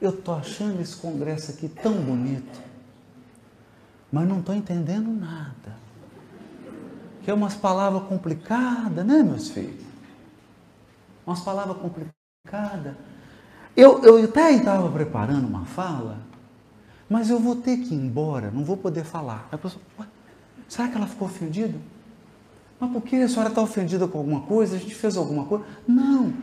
[0.02, 2.62] Eu estou achando esse congresso aqui tão bonito,
[4.12, 5.78] mas não estou entendendo nada.
[7.22, 9.84] Que é umas palavras complicadas, né, meus filhos?
[11.28, 12.96] Umas palavras complicadas.
[13.76, 16.18] Eu, eu até estava preparando uma fala,
[17.10, 19.50] mas eu vou ter que ir embora, não vou poder falar.
[19.52, 19.82] A pessoa,
[20.68, 21.78] será que ela ficou ofendida?
[22.80, 24.78] Mas por que a senhora está ofendida com alguma coisa?
[24.78, 25.66] A gente fez alguma coisa?
[25.86, 26.34] Não,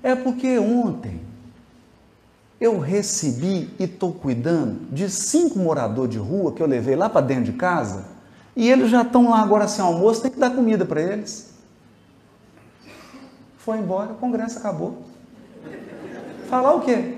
[0.00, 1.20] é porque ontem
[2.60, 7.22] eu recebi e estou cuidando de cinco moradores de rua que eu levei lá para
[7.22, 8.04] dentro de casa
[8.54, 11.54] e eles já estão lá agora sem almoço, tem que dar comida para eles.
[13.56, 15.02] Foi embora, o congresso acabou.
[16.48, 17.16] Falar o quê?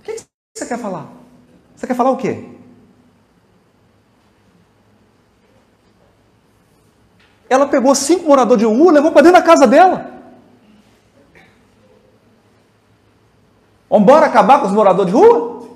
[0.00, 0.16] O que
[0.54, 1.10] você quer falar?
[1.74, 2.51] Você quer falar o quê?
[7.52, 10.10] Ela pegou cinco moradores de rua, levou para dentro da casa dela.
[13.90, 15.68] Vamos embora acabar com os moradores de rua?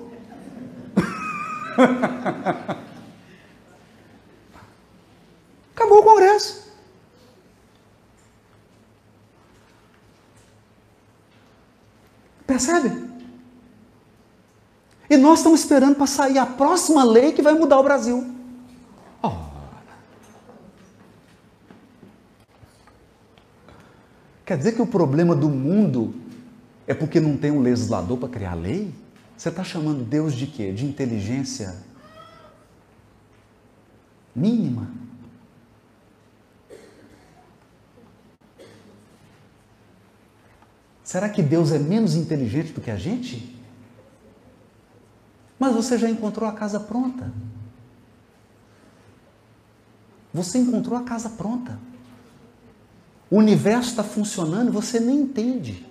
[5.75, 6.67] Acabou o congresso.
[12.47, 13.07] Percebe?
[15.07, 18.36] E nós estamos esperando para sair a próxima lei que vai mudar o Brasil.
[24.47, 26.15] Quer dizer que o problema do mundo
[26.87, 28.93] é porque não tem um legislador para criar lei?
[29.35, 30.71] Você está chamando Deus de quê?
[30.71, 31.75] De inteligência
[34.33, 34.89] mínima?
[41.03, 43.53] Será que Deus é menos inteligente do que a gente?
[45.59, 47.33] Mas você já encontrou a casa pronta.
[50.33, 51.77] Você encontrou a casa pronta.
[53.29, 55.85] O universo está funcionando e você nem entende.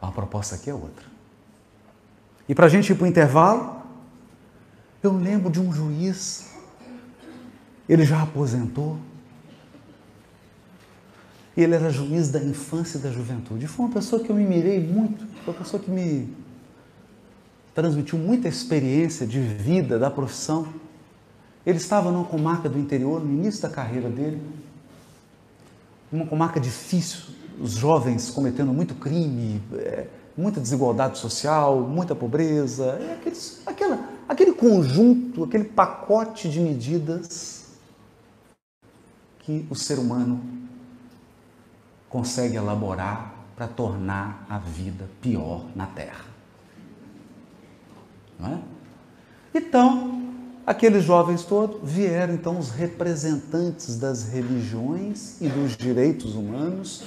[0.00, 1.06] A proposta aqui é outra.
[2.48, 3.82] E para a gente ir para o intervalo,
[5.02, 6.48] eu lembro de um juiz
[7.88, 8.98] ele já aposentou.
[11.56, 13.66] Ele era juiz da infância e da juventude.
[13.66, 16.32] Foi uma pessoa que eu me mirei muito, foi uma pessoa que me
[17.78, 20.66] transmitiu muita experiência de vida, da profissão.
[21.64, 24.42] Ele estava numa comarca do interior, no início da carreira dele,
[26.10, 27.20] uma comarca difícil,
[27.60, 34.52] os jovens cometendo muito crime, é, muita desigualdade social, muita pobreza, é aqueles, aquela, aquele
[34.54, 37.66] conjunto, aquele pacote de medidas
[39.38, 40.42] que o ser humano
[42.08, 46.37] consegue elaborar para tornar a vida pior na Terra.
[48.42, 48.58] É?
[49.54, 50.22] Então,
[50.66, 57.02] aqueles jovens todos vieram então os representantes das religiões e dos direitos humanos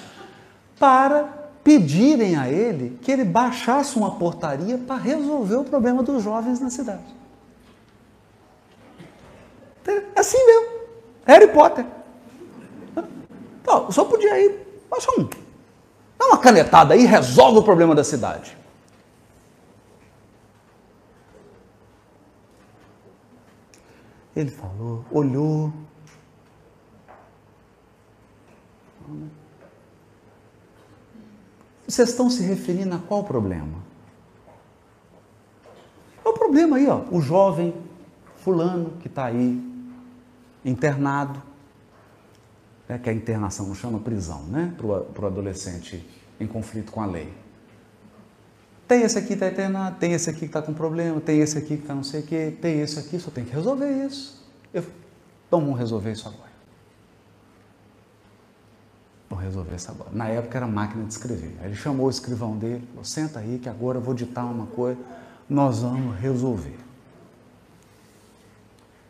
[0.78, 1.24] para
[1.64, 6.70] pedirem a ele que ele baixasse uma portaria para resolver o problema dos jovens na
[6.70, 7.22] cidade.
[9.88, 10.82] É assim mesmo.
[11.26, 11.86] Harry Potter.
[13.62, 15.30] Então, só podia ir, só um.
[16.18, 18.58] Dá uma canetada aí e resolve o problema da cidade.
[24.36, 25.74] Ele falou, olhou.
[31.88, 33.80] Vocês estão se referindo a qual problema?
[36.24, 37.74] É o problema aí, ó, o jovem
[38.38, 39.62] fulano que está aí
[40.64, 41.42] internado,
[42.88, 46.08] né, que a internação não chama prisão, né, para o adolescente
[46.40, 47.34] em conflito com a lei.
[48.92, 51.58] Tem esse aqui que está internado, tem esse aqui que está com problema, tem esse
[51.58, 54.46] aqui que está não sei o quê, tem esse aqui, só tem que resolver isso.
[54.74, 54.84] Eu,
[55.48, 56.52] então vamos resolver isso agora.
[59.30, 60.10] Vamos resolver isso agora.
[60.12, 61.56] Na época era máquina de escrever.
[61.62, 64.66] Aí ele chamou o escrivão dele, falou, senta aí que agora eu vou ditar uma
[64.66, 65.00] coisa,
[65.50, 66.78] nós vamos resolver.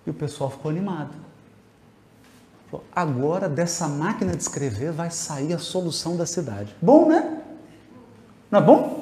[0.06, 1.16] E o pessoal ficou animado.
[2.96, 6.76] Agora, dessa máquina de escrever, vai sair a solução da cidade.
[6.80, 7.42] Bom, né?
[8.52, 9.01] Não é bom?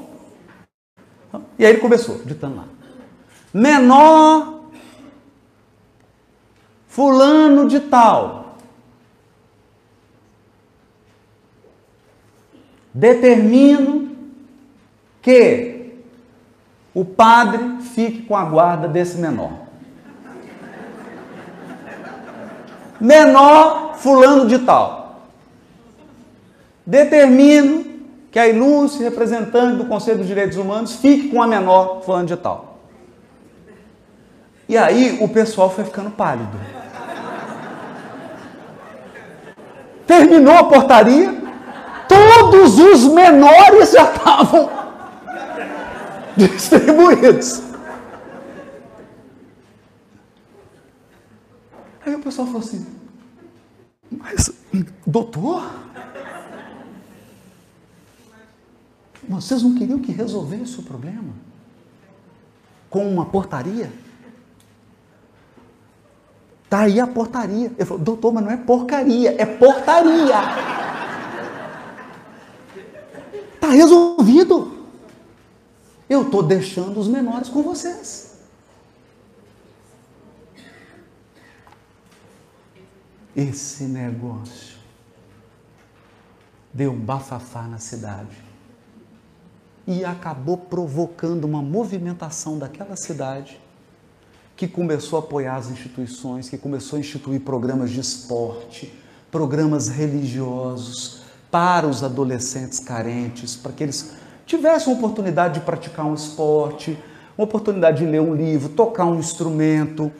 [1.57, 2.65] E aí ele começou, ditando lá.
[3.53, 4.63] Menor
[6.87, 8.57] fulano de tal.
[12.93, 14.15] Determino
[15.21, 15.93] que
[16.93, 19.69] o padre fique com a guarda desse menor.
[22.99, 25.21] menor fulano de tal.
[26.85, 27.98] Determino
[28.31, 32.37] que a Ilúcia, representante do Conselho dos Direitos Humanos, fique com a menor fulano de
[32.37, 32.79] tal.
[34.67, 36.59] E aí o pessoal foi ficando pálido.
[40.05, 41.33] Terminou a portaria,
[42.07, 44.69] todos os menores já estavam
[46.37, 47.63] distribuídos.
[52.05, 52.85] Aí o pessoal falou assim:
[54.11, 54.51] Mas,
[55.05, 55.63] doutor,
[59.27, 61.33] vocês não queriam que resolvesse o problema?
[62.89, 63.91] Com uma portaria?
[66.69, 67.71] Tá aí a portaria.
[67.75, 70.35] Ele falou, doutor, mas não é porcaria, é portaria.
[73.59, 74.87] Tá resolvido.
[76.09, 78.37] Eu estou deixando os menores com vocês.
[83.35, 84.77] Esse negócio
[86.73, 88.48] deu um bafafá na cidade
[89.89, 93.59] e acabou provocando uma movimentação daquela cidade
[94.55, 98.93] que começou a apoiar as instituições, que começou a instituir programas de esporte,
[99.31, 104.11] programas religiosos para os adolescentes carentes, para que eles
[104.45, 106.95] tivessem a oportunidade de praticar um esporte,
[107.35, 110.11] uma oportunidade de ler um livro, tocar um instrumento,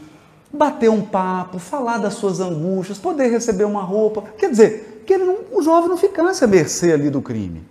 [0.51, 4.23] bater um papo, falar das suas angústias, poder receber uma roupa.
[4.35, 7.61] Quer dizer, que não, o jovem não ficasse à mercê ali do crime.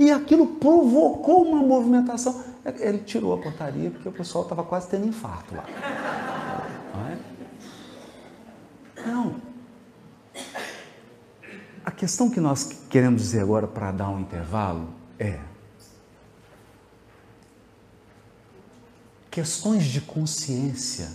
[0.00, 2.42] E aquilo provocou uma movimentação.
[2.78, 5.66] Ele tirou a portaria porque o pessoal estava quase tendo infarto lá.
[6.94, 7.18] Não, é?
[9.06, 9.36] não.
[11.84, 15.38] A questão que nós queremos dizer agora para dar um intervalo é:
[19.30, 21.10] questões de consciência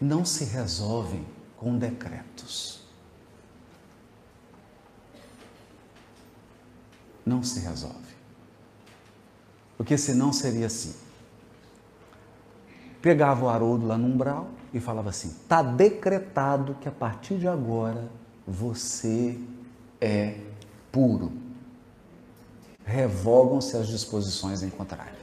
[0.00, 1.24] não se resolvem
[1.56, 2.75] com decretos.
[7.26, 8.14] Não se resolve.
[9.76, 10.94] Porque senão seria assim.
[13.02, 17.48] Pegava o Haroldo lá no umbral e falava assim: está decretado que a partir de
[17.48, 18.08] agora
[18.46, 19.38] você
[20.00, 20.38] é
[20.92, 21.32] puro.
[22.84, 25.16] Revogam-se as disposições em contrário.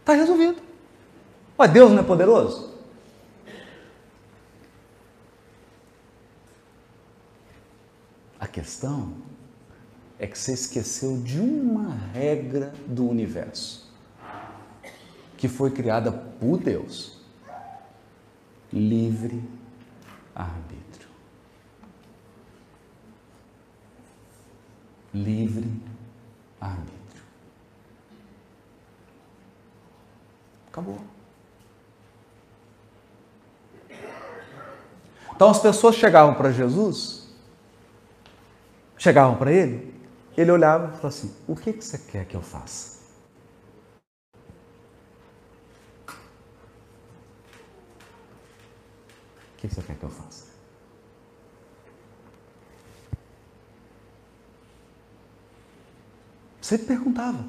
[0.00, 0.62] Está resolvido.
[1.56, 2.73] Mas Deus não é poderoso?
[8.54, 9.12] Questão
[10.16, 13.92] é que você esqueceu de uma regra do universo
[15.36, 17.18] que foi criada por Deus:
[18.72, 19.42] livre
[20.32, 21.08] arbítrio.
[25.12, 25.68] Livre
[26.60, 27.24] arbítrio.
[30.68, 31.00] Acabou.
[35.34, 37.23] Então as pessoas chegavam para Jesus,
[38.96, 39.94] chegavam para ele,
[40.36, 42.94] ele olhava e falava assim: O que, que você quer que eu faça?
[49.52, 50.54] O que, que você quer que eu faça?
[56.60, 57.44] Você perguntava.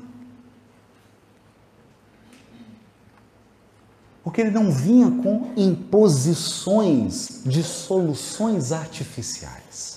[4.22, 9.95] Porque ele não vinha com imposições de soluções artificiais.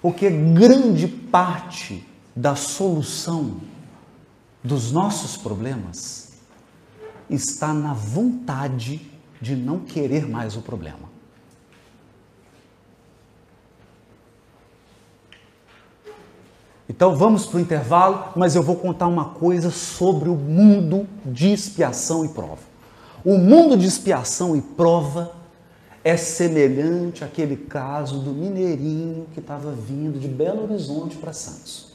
[0.00, 3.60] Porque grande parte da solução
[4.62, 6.32] dos nossos problemas
[7.28, 9.00] está na vontade
[9.40, 11.10] de não querer mais o problema.
[16.88, 21.52] Então vamos para o intervalo, mas eu vou contar uma coisa sobre o mundo de
[21.52, 22.62] expiação e prova.
[23.24, 25.39] O mundo de expiação e prova
[26.02, 31.90] é semelhante àquele caso do mineirinho que estava vindo de Belo Horizonte para Santos.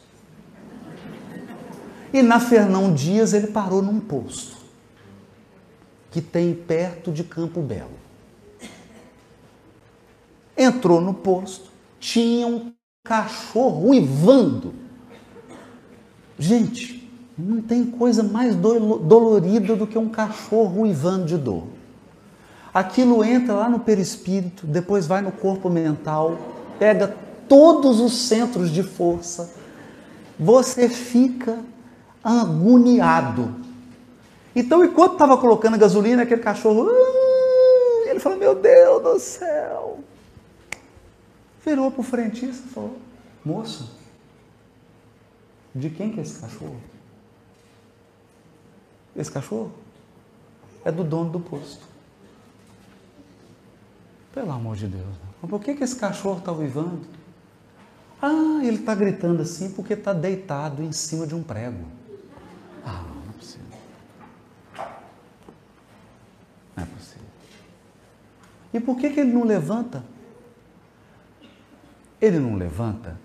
[2.14, 4.56] E na Fernão Dias ele parou num posto
[6.12, 8.00] que tem perto de Campo Belo.
[10.58, 11.70] Entrou no posto,
[12.00, 12.72] tinha um
[13.04, 14.86] cachorro uivando
[16.38, 21.68] Gente, Não tem coisa mais dolorida do que um cachorro uivando de dor.
[22.76, 26.38] Aquilo entra lá no perispírito, depois vai no corpo mental,
[26.78, 27.16] pega
[27.48, 29.50] todos os centros de força.
[30.38, 31.58] Você fica
[32.22, 33.56] agoniado.
[34.54, 40.00] Então, enquanto estava colocando gasolina, aquele cachorro, uh, ele falou: Meu Deus do céu.
[41.66, 42.98] Virou para o frentista e falou:
[43.46, 43.90] Moço,
[45.74, 46.76] de quem que é esse cachorro?
[49.16, 49.72] Esse cachorro
[50.84, 51.95] é do dono do posto.
[54.36, 55.08] Pelo amor de Deus.
[55.08, 55.48] Né?
[55.50, 57.08] Por que, que esse cachorro está uivando?
[58.22, 61.86] Ah, ele está gritando assim porque está deitado em cima de um prego.
[62.86, 63.78] Ah, não é possível.
[66.76, 67.28] Não é possível.
[68.74, 70.04] E por que, que ele não levanta?
[72.20, 73.18] Ele não levanta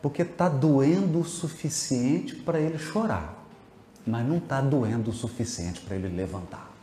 [0.00, 3.44] porque está doendo o suficiente para ele chorar,
[4.06, 6.73] mas não está doendo o suficiente para ele levantar.